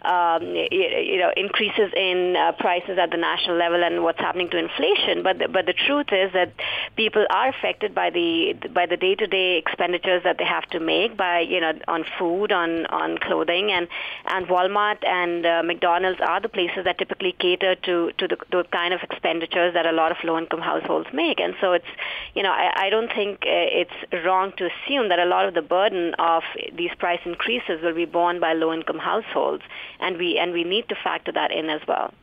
[0.05, 4.57] um, you know increases in uh, prices at the national level and what's happening to
[4.57, 6.53] inflation, but the, but the truth is that
[6.95, 11.39] people are affected by the by the day-to-day expenditures that they have to make by
[11.39, 13.87] you know on food, on on clothing, and
[14.25, 18.63] and Walmart and uh, McDonald's are the places that typically cater to to the, the
[18.71, 21.91] kind of expenditures that a lot of low-income households make, and so it's
[22.33, 25.53] you know I, I don't think uh, it's wrong to assume that a lot of
[25.53, 29.63] the burden of these price increases will be borne by low-income households,
[29.99, 32.13] and we and we need to factor that in as well.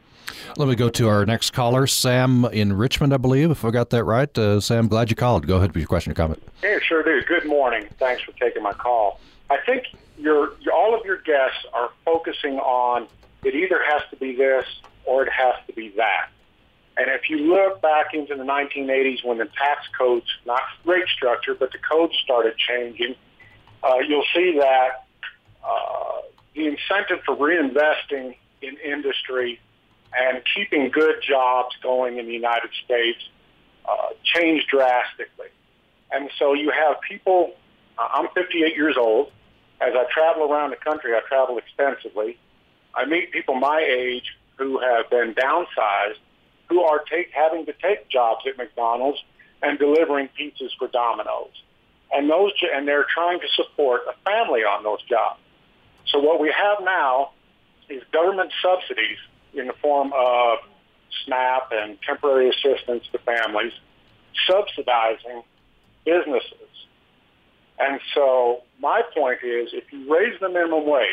[0.56, 3.90] Let me go to our next caller, Sam in Richmond, I believe, if I got
[3.90, 4.37] that right.
[4.37, 5.46] Uh, Sam, glad you called.
[5.46, 6.42] Go ahead with your question or comment.
[6.61, 7.22] Hey, sure do.
[7.26, 7.88] Good morning.
[7.98, 9.20] Thanks for taking my call.
[9.50, 9.85] I think
[10.18, 13.08] your, all of your guests are focusing on
[13.44, 14.64] it either has to be this
[15.04, 16.28] or it has to be that.
[16.96, 21.54] And if you look back into the 1980s when the tax codes, not rate structure,
[21.54, 23.14] but the codes started changing,
[23.82, 25.06] uh, you'll see that
[25.64, 26.20] uh,
[26.54, 29.60] the incentive for reinvesting in industry
[30.14, 33.18] and keeping good jobs going in the United States
[33.88, 35.48] uh, changed drastically.
[36.10, 37.54] And so you have people,
[37.98, 39.32] uh, I'm 58 years old.
[39.80, 42.38] As I travel around the country, I travel extensively.
[42.94, 46.18] I meet people my age who have been downsized,
[46.68, 49.18] who are take, having to take jobs at McDonald's
[49.62, 51.50] and delivering pizzas for Domino's.
[52.12, 55.40] And those, and they're trying to support a family on those jobs.
[56.06, 57.30] So what we have now
[57.88, 59.18] is government subsidies
[59.54, 60.58] in the form of
[61.24, 63.72] SNAP and temporary assistance to families,
[64.46, 65.42] subsidizing
[66.04, 66.72] businesses.
[67.78, 71.06] And so my point is if you raise the minimum wage,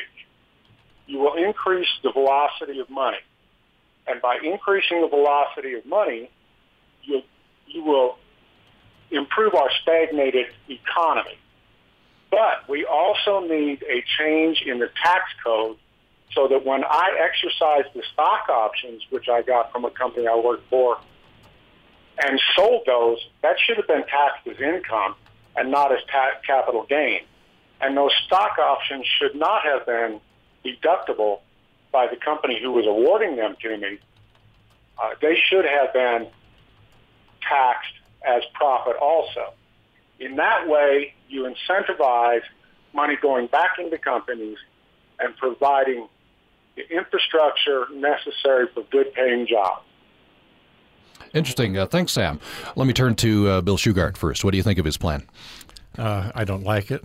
[1.07, 3.17] you will increase the velocity of money.
[4.07, 6.29] And by increasing the velocity of money,
[7.03, 7.21] you,
[7.67, 8.17] you will
[9.11, 11.37] improve our stagnated economy.
[12.31, 15.77] But we also need a change in the tax code
[16.33, 20.35] so that when I exercise the stock options, which I got from a company I
[20.35, 20.99] worked for,
[22.23, 25.15] and sold those, that should have been taxed as income
[25.55, 27.21] and not as ta- capital gain.
[27.81, 30.19] And those stock options should not have been
[30.63, 31.39] deductible
[31.91, 33.99] by the company who was awarding them to me.
[35.01, 36.27] Uh, they should have been
[37.41, 39.53] taxed as profit also.
[40.19, 42.41] In that way, you incentivize
[42.93, 44.57] money going back into companies
[45.19, 46.07] and providing
[46.75, 49.83] the infrastructure necessary for good paying jobs.
[51.33, 51.77] Interesting.
[51.77, 52.39] Uh, thanks, Sam.
[52.75, 54.43] Let me turn to uh, Bill Shugart first.
[54.43, 55.27] What do you think of his plan?
[55.97, 57.03] Uh, I don't like it.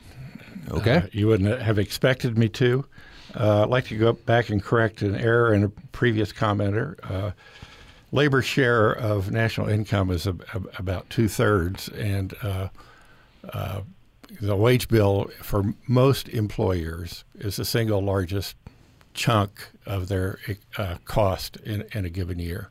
[0.71, 0.97] Okay.
[0.97, 2.85] Uh, you wouldn't have expected me to.
[3.35, 6.95] Uh, I'd like to go back and correct an error in a previous commenter.
[7.11, 7.33] Uh,
[8.13, 12.33] labor share of national income is a, a, about two thirds, and
[14.41, 18.57] the wage bill for most employers is the single largest
[19.15, 20.39] chunk of their
[20.77, 22.69] uh, cost in, in, a given year.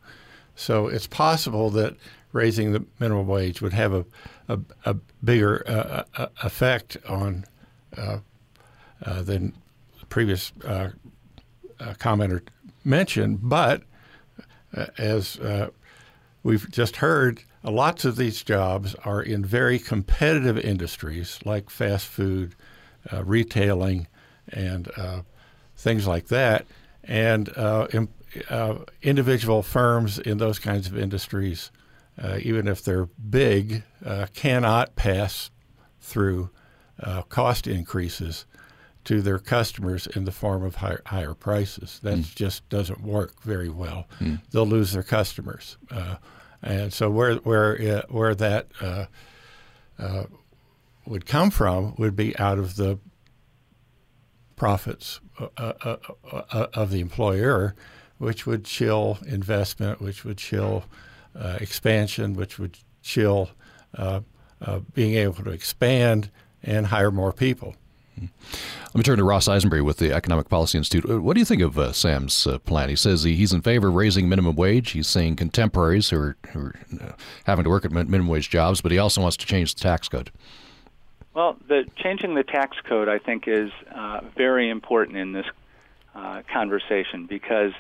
[0.55, 1.95] So it's possible that
[2.31, 4.05] raising the minimum wage would have a,
[4.47, 7.45] a, a bigger uh, uh effect on
[7.97, 8.19] uh,
[9.05, 9.53] uh, than
[9.99, 10.89] the previous uh,
[11.79, 12.41] commenter
[12.83, 13.39] mentioned.
[13.41, 13.83] But
[14.97, 15.39] as
[16.43, 22.55] we've just heard, lots of these jobs are in very competitive industries like fast food,
[23.11, 24.07] retailing,
[24.49, 24.89] and
[25.75, 26.65] things like that.
[27.03, 27.87] And uh,
[28.49, 31.71] uh, individual firms in those kinds of industries,
[32.21, 35.51] uh, even if they're big, uh, cannot pass
[35.99, 36.49] through
[37.01, 38.45] uh, cost increases
[39.03, 41.99] to their customers in the form of higher, higher prices.
[42.03, 42.35] That mm.
[42.35, 44.07] just doesn't work very well.
[44.19, 44.41] Mm.
[44.51, 45.77] They'll lose their customers.
[46.63, 48.67] Uh, and so where where where that
[51.05, 52.97] would come from would be out of the
[54.55, 55.97] profits uh, uh,
[56.31, 57.75] uh, of the employer,
[58.17, 60.85] which would chill investment, which would chill
[61.59, 63.49] expansion, which would chill
[64.93, 66.29] being able to expand
[66.61, 67.75] and hire more people.
[68.17, 71.21] Let me turn to Ross Eisenbrey with the Economic Policy Institute.
[71.21, 72.89] What do you think of uh, Sam's uh, plan?
[72.89, 74.91] He says he, he's in favor of raising minimum wage.
[74.91, 77.11] He's saying contemporaries who are, who are uh,
[77.45, 80.07] having to work at minimum wage jobs, but he also wants to change the tax
[80.07, 80.31] code.
[81.33, 85.47] Well, the changing the tax code, I think, is uh, very important in this
[86.13, 87.71] uh, conversation because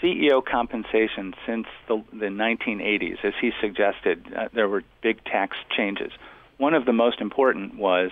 [0.00, 6.12] CEO compensation since the, the 1980s, as he suggested, uh, there were big tax changes.
[6.56, 8.10] One of the most important was,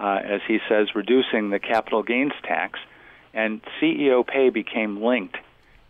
[0.00, 2.78] uh, as he says, reducing the capital gains tax,
[3.34, 5.36] and CEO pay became linked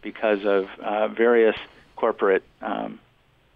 [0.02, 1.56] because of uh, various
[1.94, 2.98] corporate um,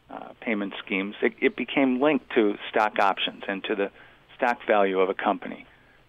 [0.09, 1.17] uh, payment schemes.
[1.23, 3.91] It, it became linked to stock options and to the
[4.37, 5.67] stock value of a company.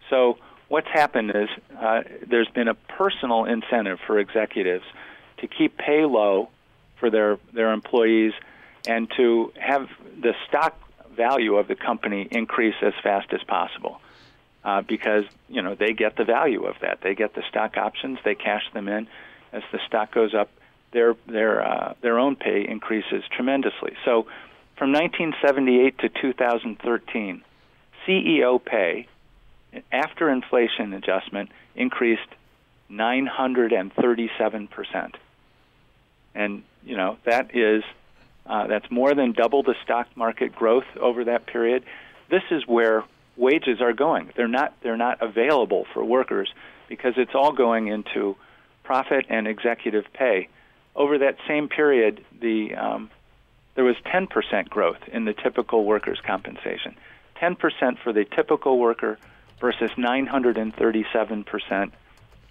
[0.09, 4.85] So what's happened is uh, there's been a personal incentive for executives
[5.39, 6.49] to keep pay low
[6.99, 8.33] for their their employees
[8.87, 9.89] and to have
[10.21, 10.79] the stock
[11.15, 13.99] value of the company increase as fast as possible.
[14.65, 17.01] Uh, because you know they get the value of that.
[17.01, 18.17] They get the stock options.
[18.25, 19.07] They cash them in.
[19.53, 20.49] As the stock goes up,
[20.91, 23.95] their their uh, their own pay increases tremendously.
[24.05, 24.23] So,
[24.75, 27.43] from 1978 to 2013,
[28.07, 29.07] CEO pay
[29.91, 32.29] after inflation adjustment increased
[32.89, 35.13] 937%.
[36.33, 37.83] and you know that is
[38.47, 41.83] uh, that's more than double the stock market growth over that period.
[42.31, 43.03] This is where
[43.37, 44.31] wages are going.
[44.35, 46.53] They're not they're not available for workers
[46.87, 48.35] because it's all going into
[48.83, 50.49] profit and executive pay.
[50.95, 53.09] Over that same period, the um,
[53.75, 56.95] there was 10% growth in the typical workers' compensation.
[57.41, 59.17] 10% for the typical worker
[59.59, 61.91] versus 937%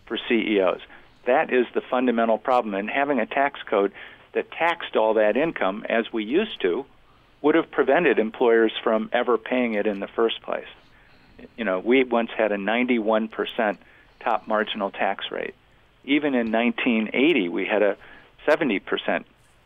[0.05, 0.81] for CEOs.
[1.27, 2.75] That is the fundamental problem.
[2.75, 3.93] And having a tax code
[4.35, 6.85] that taxed all that income, as we used to,
[7.45, 10.67] would have prevented employers from ever paying it in the first place.
[11.59, 13.77] You know, we once had a 91%
[14.21, 15.55] top marginal tax rate.
[16.05, 17.99] Even in 1980, we had a
[18.49, 19.25] 70%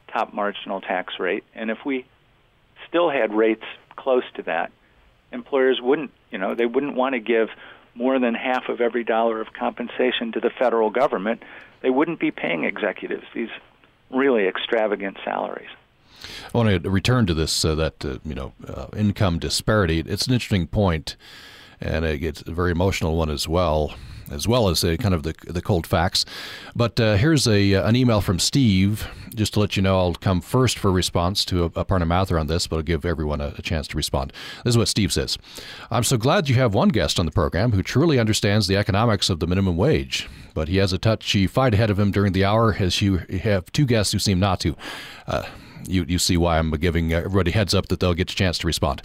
[0.08, 1.44] top marginal tax rate.
[1.54, 2.04] And if we
[2.88, 3.64] still had rates
[3.94, 4.72] close to that,
[5.30, 7.48] employers wouldn't, you know, they wouldn't want to give
[7.94, 11.44] more than half of every dollar of compensation to the federal government.
[11.82, 13.50] They wouldn't be paying executives these
[14.10, 15.70] really extravagant salaries.
[16.54, 20.00] I want to return to this uh, that uh, you know uh, income disparity.
[20.00, 21.16] It's an interesting point,
[21.80, 23.94] and it's a very emotional one as well
[24.30, 26.24] as well as a kind of the, the cold facts.
[26.74, 29.08] But uh, here's a uh, an email from Steve.
[29.34, 32.66] Just to let you know, I'll come first for response to Aparna Mathur on this,
[32.66, 34.32] but I'll give everyone a, a chance to respond.
[34.64, 35.38] This is what Steve says.
[35.90, 39.30] I'm so glad you have one guest on the program who truly understands the economics
[39.30, 42.44] of the minimum wage, but he has a touchy fight ahead of him during the
[42.44, 44.76] hour as you have two guests who seem not to.
[45.26, 45.44] Uh,
[45.88, 48.66] you, you see why I'm giving everybody heads up that they'll get a chance to
[48.66, 49.02] respond.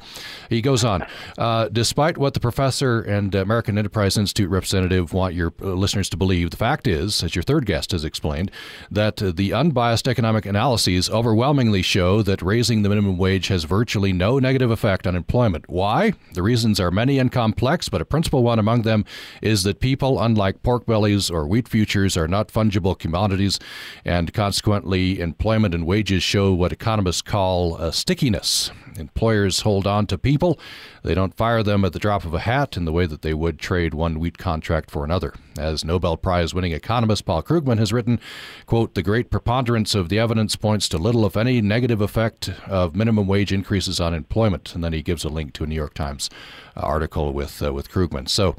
[0.50, 1.06] He goes on.
[1.38, 6.18] Uh, despite what the professor and American Enterprise Institute representative want your uh, listeners to
[6.18, 8.52] believe, the fact is, as your third guest has explained,
[8.92, 14.40] that the unbiased economic analyses overwhelmingly show that raising the minimum wage has virtually no
[14.40, 15.70] negative effect on employment.
[15.70, 16.14] Why?
[16.34, 19.06] The reasons are many and complex, but a principal one among them
[19.42, 23.60] is that people, unlike pork bellies or wheat futures, are not fungible commodities,
[24.04, 28.72] and consequently, employment and wages show what economists call a stickiness.
[28.98, 30.60] Employers hold on to people.
[31.04, 33.34] They don't fire them at the drop of a hat in the way that they
[33.34, 35.34] would trade one wheat contract for another.
[35.58, 38.20] As Nobel Prize winning economist Paul Krugman has written,
[38.66, 42.96] quote, the great preponderance of the evidence points to little, if any, negative effect of
[42.96, 44.76] minimum wage increases on employment.
[44.76, 46.30] And then he gives a link to a New York Times
[46.76, 48.30] article with, uh, with Krugman.
[48.30, 48.56] So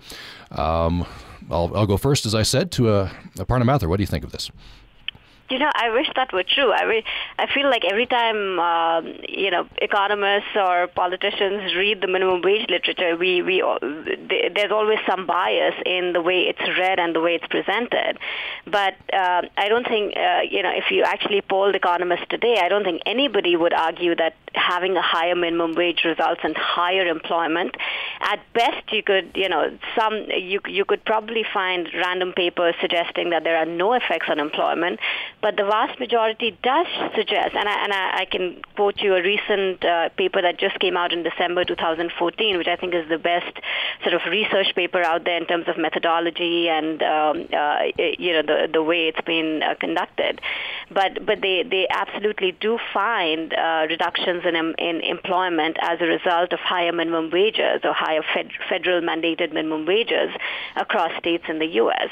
[0.51, 1.07] um,
[1.51, 3.89] I'll, I'll go first, as I said, to uh, Aparna Mathur.
[3.89, 4.51] What do you think of this?
[5.51, 6.73] You know, I wish that were true.
[6.73, 7.05] I re-
[7.39, 12.67] I feel like every time um, you know economists or politicians read the minimum wage
[12.71, 13.63] literature, we we
[14.55, 18.19] there's always some bias in the way it's read and the way it's presented.
[18.65, 22.71] But uh, I don't think uh, you know if you actually polled economists today, I
[22.71, 27.77] don't think anybody would argue that having a higher minimum wage results in higher employment.
[28.21, 33.31] At best, you could you know some you you could probably find random papers suggesting
[33.31, 35.01] that there are no effects on employment
[35.45, 39.23] but the vast majority does suggest, and I, and I, I can quote you a
[39.23, 43.19] recent uh, paper that just came out in December 2014, which I think is the
[43.19, 43.53] best
[44.03, 48.43] sort of research paper out there in terms of methodology and um, uh, you know
[48.43, 50.41] the the way it's been uh, conducted.
[50.91, 56.53] But but they they absolutely do find uh, reductions in in employment as a result
[56.53, 60.31] of higher minimum wages or higher fed, federal mandated minimum wages
[60.77, 62.11] across states in the U.S.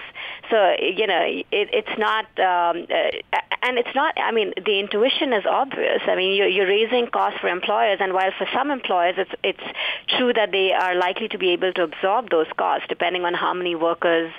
[0.51, 2.27] So you know it, it's not.
[2.39, 4.15] Um, uh, and it's not.
[4.19, 6.03] I mean, the intuition is obvious.
[6.07, 9.79] I mean, you're, you're raising costs for employers, and while for some employers it's it's
[10.17, 13.55] true that they are likely to be able to absorb those costs, depending on how
[13.55, 14.33] many workers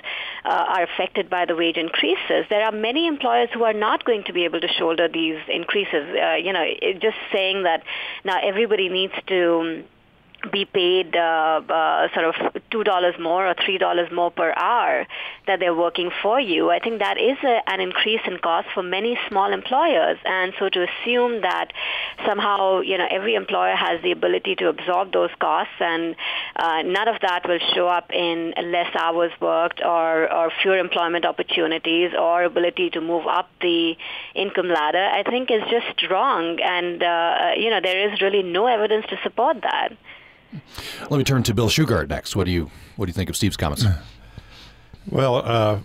[0.44, 2.44] uh, are affected by the wage increases.
[2.50, 6.04] There are many employers who are not going to be able to shoulder these increases.
[6.14, 6.64] Uh, you know,
[7.00, 7.82] just saying that
[8.24, 9.84] now everybody needs to
[10.50, 15.06] be paid uh, uh, sort of two dollars more or three dollars more per hour
[15.46, 16.70] that they're working for you.
[16.70, 20.68] I think that is a, an increase in cost for many small employers, and so
[20.68, 21.72] to assume that
[22.26, 26.16] somehow you know every employer has the ability to absorb those costs and
[26.56, 31.24] uh, none of that will show up in less hours worked or or fewer employment
[31.24, 33.96] opportunities or ability to move up the
[34.34, 38.66] income ladder, I think is just wrong, and uh, you know there is really no
[38.66, 39.90] evidence to support that.
[41.10, 42.36] Let me turn to Bill Shugart next.
[42.36, 43.84] What do you what do you think of Steve's comments?
[45.10, 45.78] Well, uh,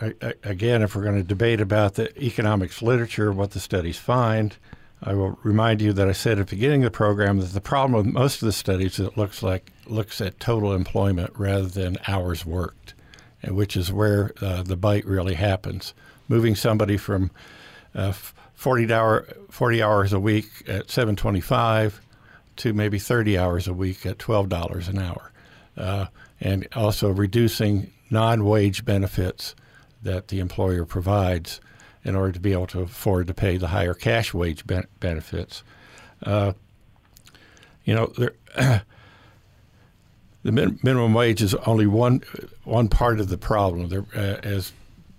[0.00, 3.96] I, I, again, if we're going to debate about the economics literature, what the studies
[3.96, 4.56] find,
[5.02, 7.60] I will remind you that I said at the beginning of the program that the
[7.60, 11.96] problem with most of the studies it looks like looks at total employment rather than
[12.08, 12.94] hours worked,
[13.42, 15.94] and which is where uh, the bite really happens.
[16.28, 17.30] Moving somebody from
[17.94, 18.12] uh,
[18.54, 22.00] 40 hour 40 hours a week at 725
[22.56, 25.32] to maybe 30 hours a week at $12 an hour,
[25.76, 26.06] uh,
[26.40, 29.54] and also reducing non wage benefits
[30.02, 31.60] that the employer provides
[32.04, 35.62] in order to be able to afford to pay the higher cash wage ben- benefits.
[36.22, 36.52] Uh,
[37.84, 38.34] you know, there,
[40.42, 42.22] the min- minimum wage is only one
[42.64, 43.88] one part of the problem.
[43.88, 44.72] There, uh, as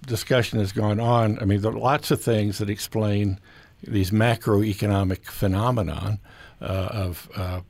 [0.06, 3.40] discussion has gone on, I mean, there are lots of things that explain
[3.84, 6.20] these macroeconomic phenomenon
[6.62, 7.62] of uh,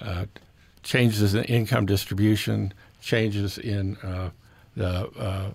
[0.00, 0.26] uh,
[0.82, 4.30] changes in income distribution, changes in uh,
[4.76, 5.50] the uh,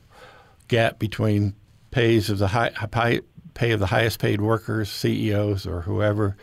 [0.68, 1.55] gap between
[1.91, 2.72] pays of the high,
[3.53, 6.36] pay of the highest paid workers, CEOs or whoever,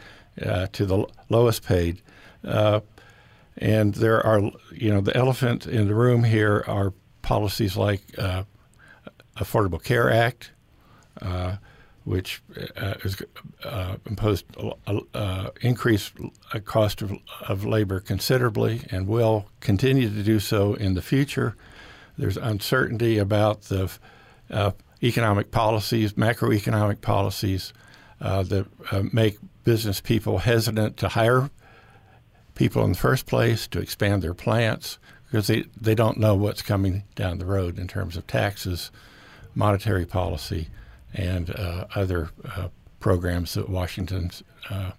[0.45, 2.01] uh, to the lowest paid.
[2.43, 4.41] and there are,
[4.73, 8.01] you know, the elephant in the room here are policies like
[9.41, 10.53] Affordable Care Act,
[11.21, 11.57] uh,
[12.05, 12.43] which
[12.77, 13.23] uh, has
[13.63, 14.47] uh, imposed
[15.15, 16.15] uh, increased
[16.65, 17.13] cost of,
[17.47, 21.57] of, labor considerably and will continue to do so in the future.
[22.17, 23.91] There's uncertainty about the
[24.51, 24.73] uh,
[25.03, 27.73] economic policies, macroeconomic policies
[28.21, 31.51] uh, that uh, make business people hesitant to hire
[32.55, 36.63] people in the first place, to expand their plants, because they, they don't know what's
[36.63, 38.91] coming down the road in terms of taxes,
[39.55, 40.69] monetary policy,
[41.15, 42.69] and uh, other uh,
[43.01, 44.93] programs that Washington's uh,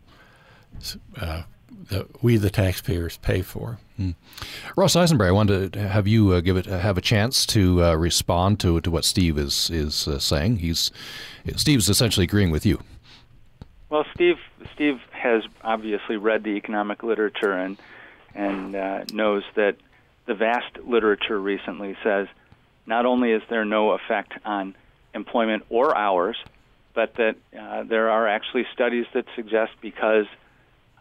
[1.19, 1.43] uh,
[1.89, 3.79] that we the taxpayers pay for.
[3.99, 4.15] Mm.
[4.75, 7.95] Ross Eisenbrey, I wanted to have you uh, give it have a chance to uh,
[7.95, 10.57] respond to to what Steve is is uh, saying.
[10.57, 10.91] He's
[11.55, 12.81] Steve's essentially agreeing with you.
[13.89, 14.37] Well, Steve
[14.73, 17.77] Steve has obviously read the economic literature and
[18.33, 18.73] and
[19.13, 19.75] knows that
[20.25, 22.27] the vast literature recently says
[22.85, 24.75] not only is there no effect on
[25.13, 26.37] employment or hours,
[26.93, 30.25] but that uh, there are actually studies that suggest because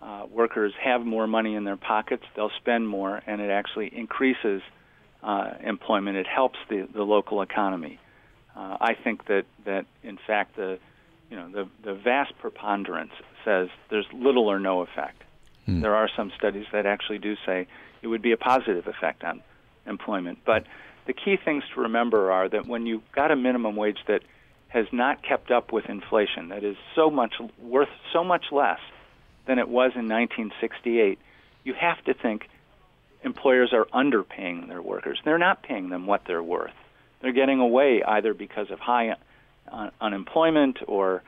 [0.03, 4.63] uh, workers have more money in their pockets, they'll spend more, and it actually increases
[5.23, 6.17] uh, employment.
[6.17, 7.99] It helps the, the local economy.
[8.57, 10.79] Uh, I think that, that in fact the
[11.31, 13.13] you know the, the vast preponderance
[13.45, 15.23] says there's little or no effect.
[15.67, 15.81] Hmm.
[15.81, 17.69] There are some studies that actually do say
[18.03, 19.43] it would be a positive effect on
[19.87, 20.65] employment, but
[21.11, 24.23] the key things to remember are that when you've got a minimum wage that
[24.69, 28.79] has not kept up with inflation, that is so much worth so much less
[29.49, 31.19] than it was in 1968,
[31.65, 32.49] you have to think
[33.25, 35.19] employers are underpaying their workers.
[35.25, 36.79] They're not paying them what they're worth.
[37.21, 39.17] They're getting away either because of high
[39.67, 41.25] uh, unemployment or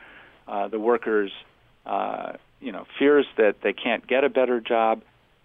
[0.46, 1.32] uh, the workers,
[1.86, 5.02] uh, you know, fears that they can't get a better job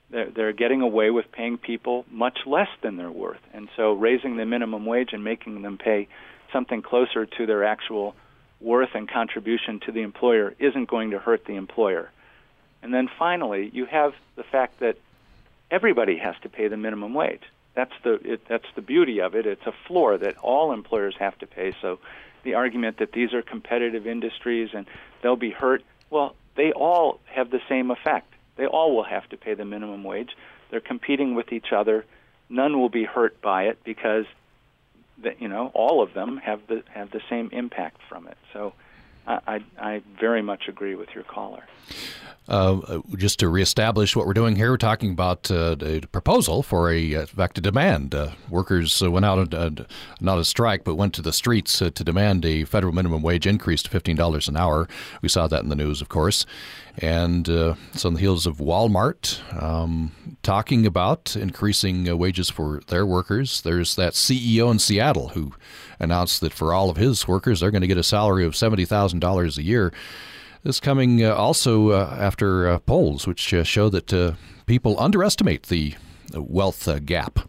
[0.09, 3.41] they're, they're getting away with paying people much less than they're worth.
[3.53, 6.07] And so raising the minimum wage and making them pay
[6.53, 8.15] something closer to their actual
[8.59, 12.09] worth and contribution to the employer isn't going to hurt the employer.
[12.81, 14.97] And then finally, you have the fact that
[15.69, 17.43] everybody has to pay the minimum wage.
[17.75, 19.45] That's the it, that's the beauty of it.
[19.45, 21.75] It's a floor that all employers have to pay.
[21.81, 21.99] So
[22.43, 24.87] the argument that these are competitive industries and
[25.21, 28.33] they'll be hurt, well, they all have the same effect.
[28.57, 30.31] They all will have to pay the minimum wage.
[30.69, 32.05] They're competing with each other.
[32.49, 34.25] None will be hurt by it because
[35.21, 38.37] the, you know all of them have the have the same impact from it.
[38.53, 38.73] So
[39.25, 41.63] I, I, I very much agree with your caller.
[42.47, 46.89] Uh, just to reestablish what we're doing here, we're talking about uh, a proposal for
[46.89, 48.15] a, uh, in fact, a demand.
[48.15, 49.69] Uh, workers uh, went out, uh,
[50.21, 53.83] not a strike, but went to the streets to demand a federal minimum wage increase
[53.83, 54.87] to $15 an hour.
[55.21, 56.45] We saw that in the news, of course.
[56.99, 63.61] And it's on the heels of Walmart um, talking about increasing wages for their workers.
[63.61, 65.53] There's that CEO in Seattle who
[65.99, 69.57] announced that for all of his workers, they're going to get a salary of $70,000
[69.57, 69.93] a year.
[70.63, 74.33] This coming uh, also uh, after uh, polls which uh, show that uh,
[74.65, 75.95] people underestimate the
[76.33, 77.39] wealth uh, gap.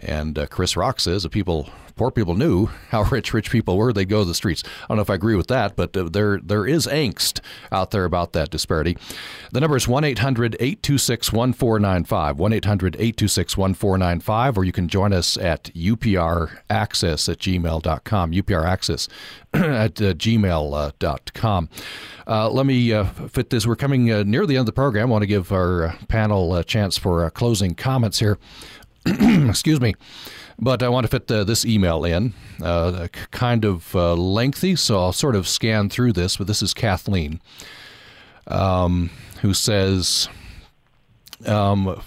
[0.00, 4.08] And Chris Rock says that people poor people knew how rich rich people were, they'd
[4.08, 4.62] go to the streets.
[4.64, 7.40] I don't know if I agree with that, but uh, there there is angst
[7.70, 8.96] out there about that disparity.
[9.52, 12.38] The number is 1 800 826 1495.
[12.38, 18.32] 1 800 826 1495, or you can join us at upraccess at gmail.com.
[18.32, 19.08] upraccess
[19.54, 21.68] at uh, gmail.com.
[22.26, 23.66] Uh, let me uh, fit this.
[23.66, 25.08] We're coming uh, near the end of the program.
[25.08, 28.38] I want to give our uh, panel a chance for closing comments here.
[29.48, 29.94] Excuse me.
[30.58, 34.98] But I want to fit the, this email in, uh, kind of uh, lengthy, so
[34.98, 36.36] I'll sort of scan through this.
[36.36, 37.40] But this is Kathleen,
[38.46, 40.28] um, who says,
[41.46, 42.00] um,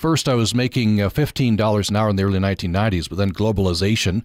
[0.00, 4.24] First, I was making uh, $15 an hour in the early 1990s, but then globalization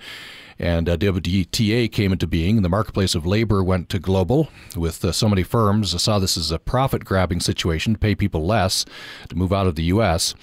[0.57, 2.61] and uh, WTA came into being.
[2.61, 5.93] The marketplace of labor went to global with uh, so many firms.
[5.93, 8.85] I saw this as a profit grabbing situation to pay people less
[9.27, 10.33] to move out of the U.S.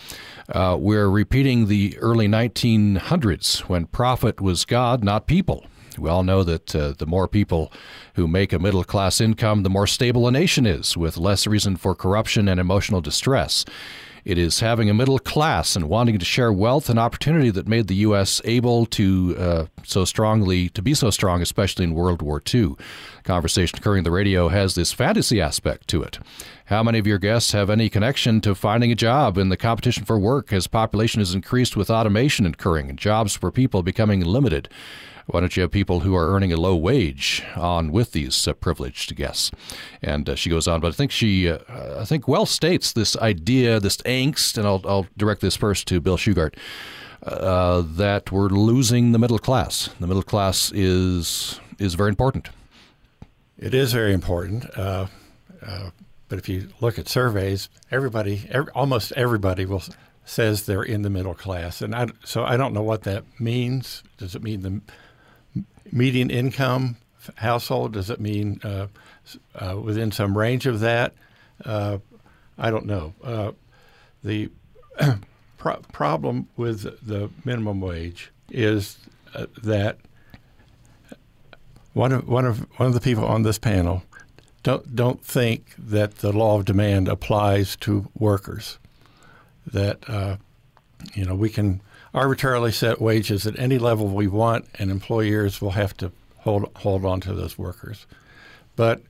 [0.53, 5.65] Uh, we're repeating the early 1900s when profit was God, not people.
[5.99, 7.73] We all know that uh, the more people
[8.15, 11.77] who make a middle class income, the more stable a nation is, with less reason
[11.77, 13.65] for corruption and emotional distress.
[14.27, 17.89] It is having a middle class and wanting to share wealth and opportunity that made
[17.89, 18.43] the U.S.
[18.45, 22.77] able to uh, so strongly to be so strong, especially in World War II.
[23.25, 26.19] Conversation occurring the radio has this fantasy aspect to it.
[26.67, 30.05] How many of your guests have any connection to finding a job in the competition
[30.05, 34.69] for work as population has increased with automation occurring and jobs for people becoming limited?
[35.27, 38.55] Why don't you have people who are earning a low wage on with these uh,
[38.55, 39.51] privileged guests?
[40.03, 41.59] And uh, she goes on, but I think she, uh,
[42.01, 46.01] I think, well states this idea, this angst, and I'll, I'll direct this first to
[46.01, 46.55] Bill Shugart,
[47.23, 49.91] uh, that we're losing the middle class.
[50.01, 52.49] The middle class is is very important.
[53.59, 54.67] It is very important.
[54.77, 55.07] Uh,
[55.65, 55.91] uh,
[56.29, 59.83] but if you look at surveys, everybody, every, almost everybody will
[60.25, 64.03] says they're in the middle class, and I, so I don't know what that means.
[64.19, 66.97] Does it mean the median income
[67.37, 67.93] household?
[67.93, 68.87] Does it mean uh,
[69.55, 71.15] uh, within some range of that?
[71.65, 71.99] Uh,
[72.59, 73.15] I don't know.
[73.23, 73.53] Uh,
[74.23, 74.51] the
[75.63, 78.99] pro- problem with the minimum wage is
[79.33, 79.97] uh, that
[81.93, 84.03] one of one of one of the people on this panel
[84.65, 88.79] don't don't think that the law of demand applies to workers.
[89.65, 90.39] That uh,
[91.15, 91.81] you know we can
[92.13, 97.05] arbitrarily set wages at any level we want, and employers will have to hold hold
[97.05, 98.07] on to those workers.
[98.75, 99.01] But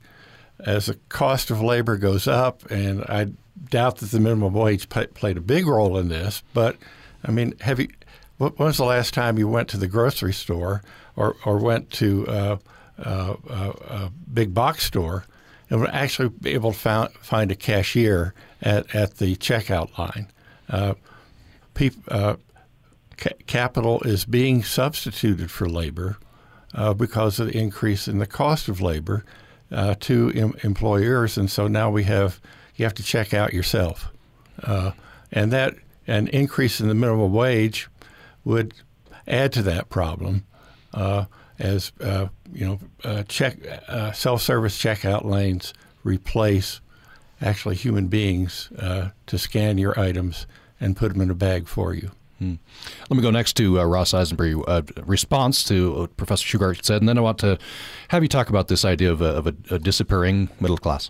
[0.59, 3.29] as the cost of labor goes up, and I
[3.69, 6.77] doubt that the minimum wage played a big role in this, but
[7.23, 7.89] I mean, have you?
[8.37, 10.81] When was the last time you went to the grocery store
[11.15, 12.57] or or went to uh,
[13.03, 15.25] uh, uh, a big box store
[15.69, 20.31] and were actually able to found, find a cashier at, at the checkout line?
[20.69, 20.93] Uh,
[22.07, 22.35] uh
[23.17, 26.17] ca- capital is being substituted for labor
[26.75, 29.23] uh, because of the increase in the cost of labor
[29.99, 32.39] to em- employers, and so now we have
[32.75, 34.11] you have to check out yourself,
[34.63, 34.91] uh,
[35.31, 35.75] and that
[36.07, 37.87] an increase in the minimum wage
[38.43, 38.73] would
[39.27, 40.45] add to that problem
[40.93, 41.25] uh,
[41.59, 43.57] as uh, you know uh, check
[44.13, 46.81] self-service checkout lanes replace
[47.41, 48.69] actually human beings
[49.25, 50.45] to scan your items
[50.79, 52.11] and put them in a bag for you.
[52.39, 52.55] Hmm.
[53.09, 54.61] Let me go next to uh, Ross Eisenbrey.
[54.67, 57.57] Uh, response to what Professor Shugart said, and then I want to
[58.09, 61.09] have you talk about this idea of a, of a, a disappearing middle class.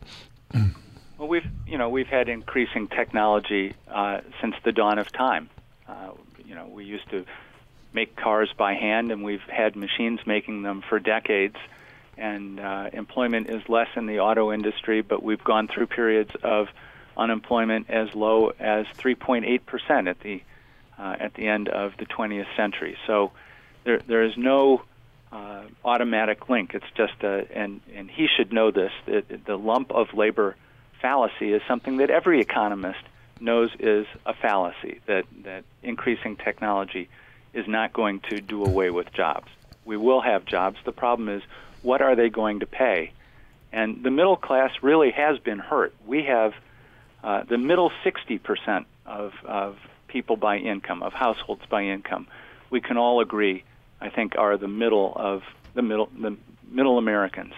[1.24, 5.50] Well, we've you know we've had increasing technology uh, since the dawn of time.
[5.88, 6.10] Uh,
[6.46, 7.24] you know, we used to
[7.94, 11.56] make cars by hand, and we've had machines making them for decades.
[12.18, 16.68] And uh, employment is less in the auto industry, but we've gone through periods of
[17.16, 20.44] unemployment as low as 3.8 percent at the
[21.00, 22.98] uh, at the end of the 20th century.
[23.08, 23.32] So
[23.86, 24.82] there, there is no
[25.32, 26.74] uh, automatic link.
[26.74, 30.58] It's just a, and, and he should know this, that the lump of labor
[31.04, 33.04] fallacy is something that every economist
[33.40, 37.10] knows is a fallacy, that, that increasing technology
[37.54, 39.50] is not going to do away with jobs.
[39.84, 40.78] We will have jobs.
[40.86, 41.44] The problem is,
[41.82, 43.12] what are they going to pay?
[43.74, 45.94] And the middle class really has been hurt.
[46.08, 46.54] We have
[47.22, 49.78] uh, the middle 60% of, of
[50.08, 52.28] people by income, of households by income,
[52.70, 53.64] we can all agree,
[54.00, 55.44] I think, are the middle of
[55.74, 56.38] the middle the
[56.70, 57.54] middle Americans.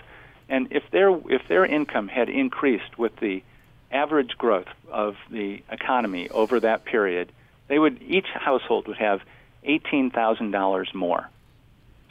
[0.50, 3.44] And if their if their income had increased with the
[3.92, 7.32] average growth of the economy over that period,
[7.68, 9.22] they would each household would have
[9.64, 11.30] eighteen thousand dollars more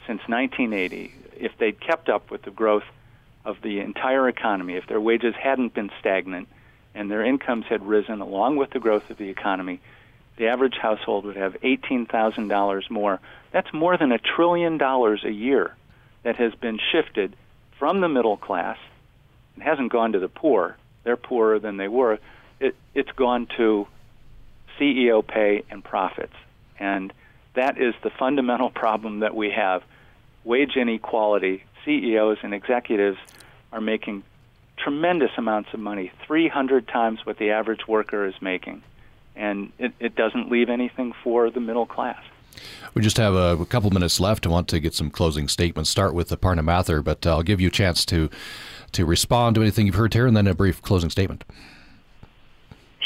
[0.05, 2.83] since 1980 if they'd kept up with the growth
[3.43, 4.75] of the entire economy.
[4.75, 6.47] If their wages hadn't been stagnant
[6.93, 9.79] and their incomes had risen along with the growth of the economy,
[10.37, 13.19] the average household would have $18,000 more.
[13.51, 15.75] That's more than a trillion dollars a year
[16.23, 17.35] that has been shifted
[17.79, 18.77] from the middle class.
[19.57, 20.77] It hasn't gone to the poor.
[21.03, 22.19] They're poorer than they were.
[22.59, 23.87] It, it's gone to
[24.79, 26.35] CEO pay and profits.
[26.79, 27.13] And
[27.53, 29.83] that is the fundamental problem that we have.
[30.43, 31.63] Wage inequality.
[31.85, 33.17] CEOs and executives
[33.71, 34.23] are making
[34.77, 38.81] tremendous amounts of money, 300 times what the average worker is making
[39.35, 42.21] and it, it doesn't leave anything for the middle class.
[42.93, 44.45] We just have a, couple minutes left.
[44.45, 45.89] I want to get some closing statements.
[45.89, 48.29] Start with the Aparna Mathur, but I'll give you a chance to
[48.93, 51.43] to respond to anything you've heard here, and then a brief closing statement.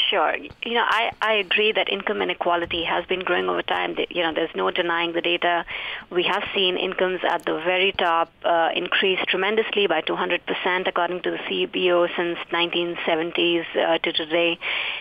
[0.08, 0.34] Sure.
[0.64, 3.96] You know, I, I agree that income inequality has been growing over time.
[4.08, 5.64] You know, there's no denying the data.
[6.10, 11.30] We have seen incomes at the very top uh, increase tremendously by 200% according to
[11.32, 14.58] the CBO since 1970s uh, to today.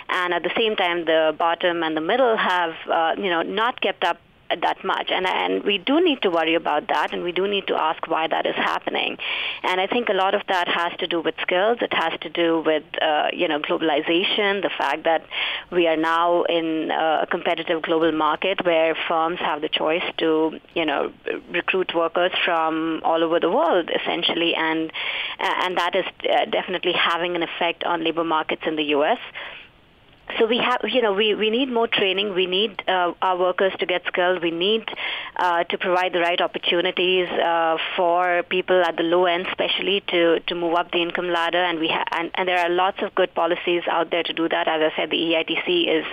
[0.10, 3.82] And at the same time, the bottom and the middle have, uh, you know, not
[3.82, 4.20] kept up
[4.50, 5.10] that much.
[5.12, 8.08] And, and we do need to worry about that, and we do need to ask
[8.08, 9.18] why that is happening.
[9.64, 11.78] And I think a lot of that has to do with skills.
[11.82, 15.26] It has to do with, uh, you know, globalization, the fact that
[15.72, 20.86] we are now in a competitive global market where firms have the choice to, you
[20.86, 21.12] know,
[21.52, 24.92] recruit workers from all over the world, essentially, and
[25.40, 29.20] and that is uh, definitely having an effect on labor markets in the U.S
[30.38, 32.36] so we have, you know, we, we need more training.
[32.36, 34.42] We need uh, our workers to get skilled.
[34.42, 34.88] We need
[35.36, 40.40] uh, to provide the right opportunities uh, for people at the low end, especially to,
[40.42, 41.64] to move up the income ladder.
[41.64, 44.48] And we ha- and, and there are lots of good policies out there to do
[44.50, 44.68] that.
[44.68, 46.06] As I said, the EITC is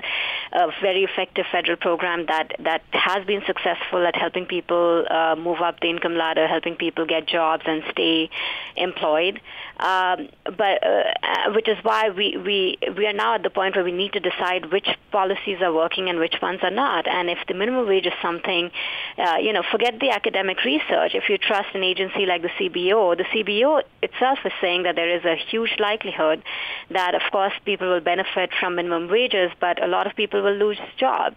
[0.52, 5.60] a very effective federal program that that has been successful at helping people uh, move
[5.60, 8.30] up the income ladder, helping people get jobs and stay
[8.76, 9.40] employed.
[9.78, 13.76] Um, but uh, uh, which is why we, we we are now at the point
[13.76, 17.06] where we need to decide which policies are working and which ones are not.
[17.06, 18.70] And if the minimum wage is something,
[19.18, 21.14] uh, you know, forget the academic research.
[21.14, 25.14] If you trust an agency like the CBO, the CBO itself is saying that there
[25.14, 26.42] is a huge likelihood
[26.90, 30.56] that, of course, people will benefit from minimum wages, but a lot of people will
[30.56, 31.36] lose jobs.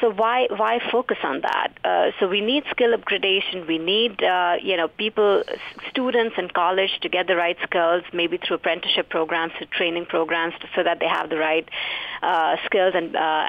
[0.00, 1.72] So why why focus on that?
[1.84, 3.66] Uh, so we need skill upgradation.
[3.66, 5.42] We need uh, you know people,
[5.90, 10.06] students in college to get the right skills skills, maybe through apprenticeship programs, through training
[10.06, 11.68] programs, so that they have the right
[12.22, 13.48] uh, skills and uh,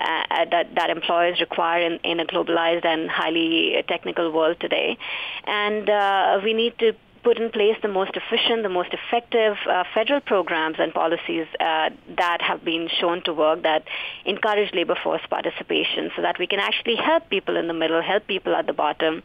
[0.52, 4.98] that that employers require in, in a globalized and highly technical world today.
[5.46, 6.94] And uh, we need to
[7.28, 11.90] put in place the most efficient, the most effective uh, federal programs and policies uh,
[12.16, 13.84] that have been shown to work that
[14.24, 18.26] encourage labor force participation so that we can actually help people in the middle, help
[18.28, 19.22] people at the bottom.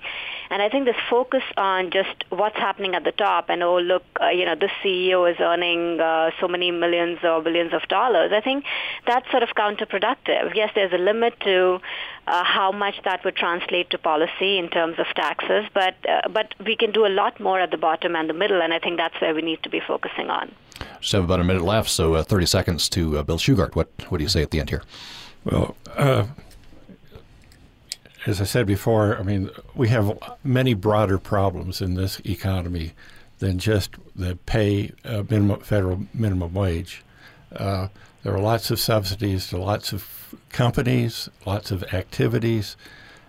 [0.50, 4.02] And I think this focus on just what's happening at the top and, oh, look,
[4.20, 8.32] uh, you know, this CEO is earning uh, so many millions or billions of dollars,
[8.34, 8.64] I think
[9.06, 10.56] that's sort of counterproductive.
[10.56, 11.78] Yes, there's a limit to
[12.26, 16.54] uh, how much that would translate to policy in terms of taxes, but uh, but
[16.64, 18.96] we can do a lot more at the bottom and the middle, and I think
[18.96, 20.54] that's where we need to be focusing on.
[21.00, 23.74] Just have about a minute left, so uh, 30 seconds to uh, Bill Shugart.
[23.74, 24.82] What what do you say at the end here?
[25.44, 26.26] Well, uh,
[28.26, 32.92] as I said before, I mean we have many broader problems in this economy
[33.40, 37.02] than just the pay uh, minimum federal minimum wage.
[38.22, 42.76] There are lots of subsidies to lots of companies, lots of activities.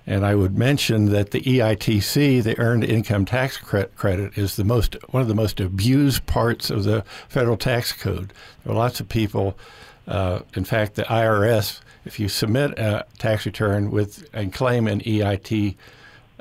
[0.06, 4.98] And I would mention that the EITC, the Earned Income Tax Credit, is the most
[5.14, 8.34] one of the most abused parts of the federal tax code.
[8.64, 9.58] There are lots of people.
[10.06, 15.00] Uh, in fact, the IRS, if you submit a tax return with and claim an
[15.00, 15.76] EITC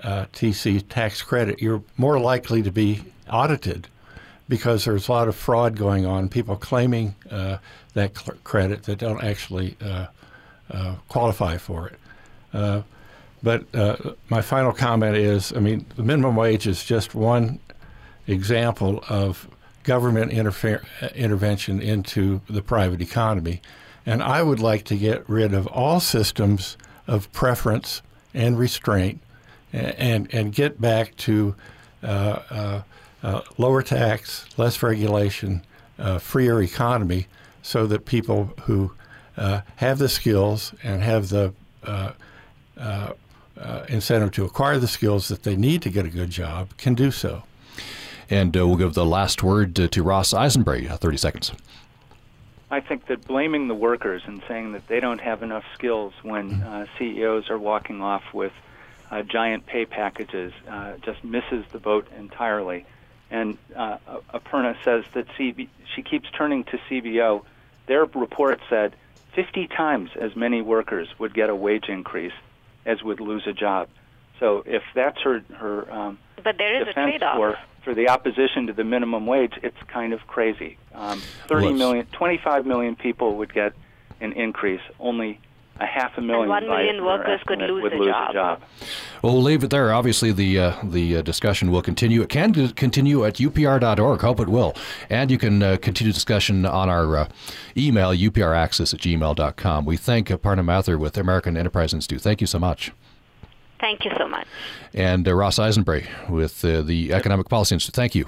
[0.02, 0.26] uh,
[0.88, 3.86] tax credit, you're more likely to be audited
[4.49, 6.28] because there's a lot of fraud going on.
[6.28, 7.59] People claiming uh,
[7.95, 10.07] that cl- credit that don't actually uh,
[10.70, 11.99] uh, qualify for it.
[12.53, 12.82] Uh,
[13.43, 13.97] but uh,
[14.28, 17.59] my final comment is I mean, the minimum wage is just one
[18.26, 19.49] example of
[19.82, 20.84] government interfer-
[21.14, 23.61] intervention into the private economy.
[24.07, 26.76] And I would like to get rid of all systems
[27.07, 28.03] of preference
[28.34, 29.20] and restraint
[29.72, 31.55] and, and, and get back to
[32.03, 32.07] uh,
[32.51, 32.82] uh,
[33.22, 35.62] uh, lower tax, less regulation,
[36.18, 37.28] freer economy
[37.62, 38.92] so that people who
[39.36, 41.54] uh, have the skills and have the
[41.84, 42.12] uh,
[42.76, 43.12] uh,
[43.58, 46.94] uh, incentive to acquire the skills that they need to get a good job can
[46.94, 47.42] do so.
[48.28, 51.52] And uh, we'll give the last word to, to Ross Eisenbrey, 30 seconds.
[52.70, 56.52] I think that blaming the workers and saying that they don't have enough skills when
[56.52, 56.68] mm-hmm.
[56.68, 58.52] uh, CEOs are walking off with
[59.10, 62.86] uh, giant pay packages uh, just misses the boat entirely.
[63.32, 63.96] And uh,
[64.34, 67.42] Aparna says that CB, she keeps turning to CBO.
[67.86, 68.94] Their report said
[69.34, 72.34] 50 times as many workers would get a wage increase
[72.84, 73.88] as would lose a job.
[74.38, 77.36] So if that's her her um, but there is defense a trade-off.
[77.36, 80.76] for for the opposition to the minimum wage, it's kind of crazy.
[80.94, 83.72] Um, 30 million, 25 million people would get
[84.20, 84.82] an increase.
[85.00, 85.40] Only
[85.80, 88.30] a half a million, and one million workers could lose, would a, lose job.
[88.30, 88.62] a job.
[89.22, 89.92] Well, we'll leave it there.
[89.92, 92.22] Obviously, the uh, the uh, discussion will continue.
[92.22, 94.20] It can continue at upr.org.
[94.20, 94.74] Hope it will.
[95.08, 97.28] And you can uh, continue discussion on our uh,
[97.76, 99.84] email, upraccess at gmail.com.
[99.84, 102.20] We thank Aparna Mathur with American Enterprise Institute.
[102.22, 102.92] Thank you so much.
[103.80, 104.46] Thank you so much.
[104.94, 107.94] And uh, Ross Eisenbrey with uh, the Economic Policy Institute.
[107.94, 108.26] Thank you.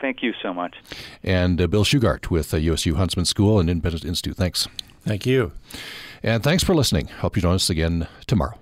[0.00, 0.76] Thank you so much.
[1.22, 4.36] And Bill Shugart with the USU Huntsman School and Independent Institute.
[4.36, 4.68] Thanks.
[5.04, 5.52] Thank you.
[6.22, 7.08] And thanks for listening.
[7.08, 8.58] Hope you join us again tomorrow.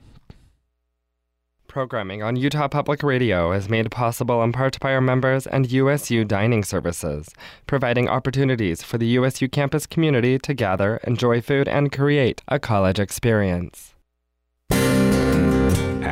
[1.68, 6.24] Programming on Utah Public Radio is made possible in part by our members and USU
[6.24, 7.28] Dining Services,
[7.66, 12.98] providing opportunities for the USU campus community to gather, enjoy food, and create a college
[12.98, 13.94] experience.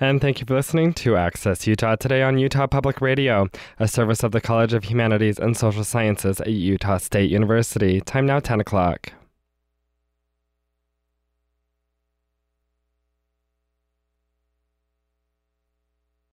[0.00, 4.24] And thank you for listening to Access Utah today on Utah Public Radio, a service
[4.24, 8.00] of the College of Humanities and Social Sciences at Utah State University.
[8.00, 9.12] Time now 10 o'clock.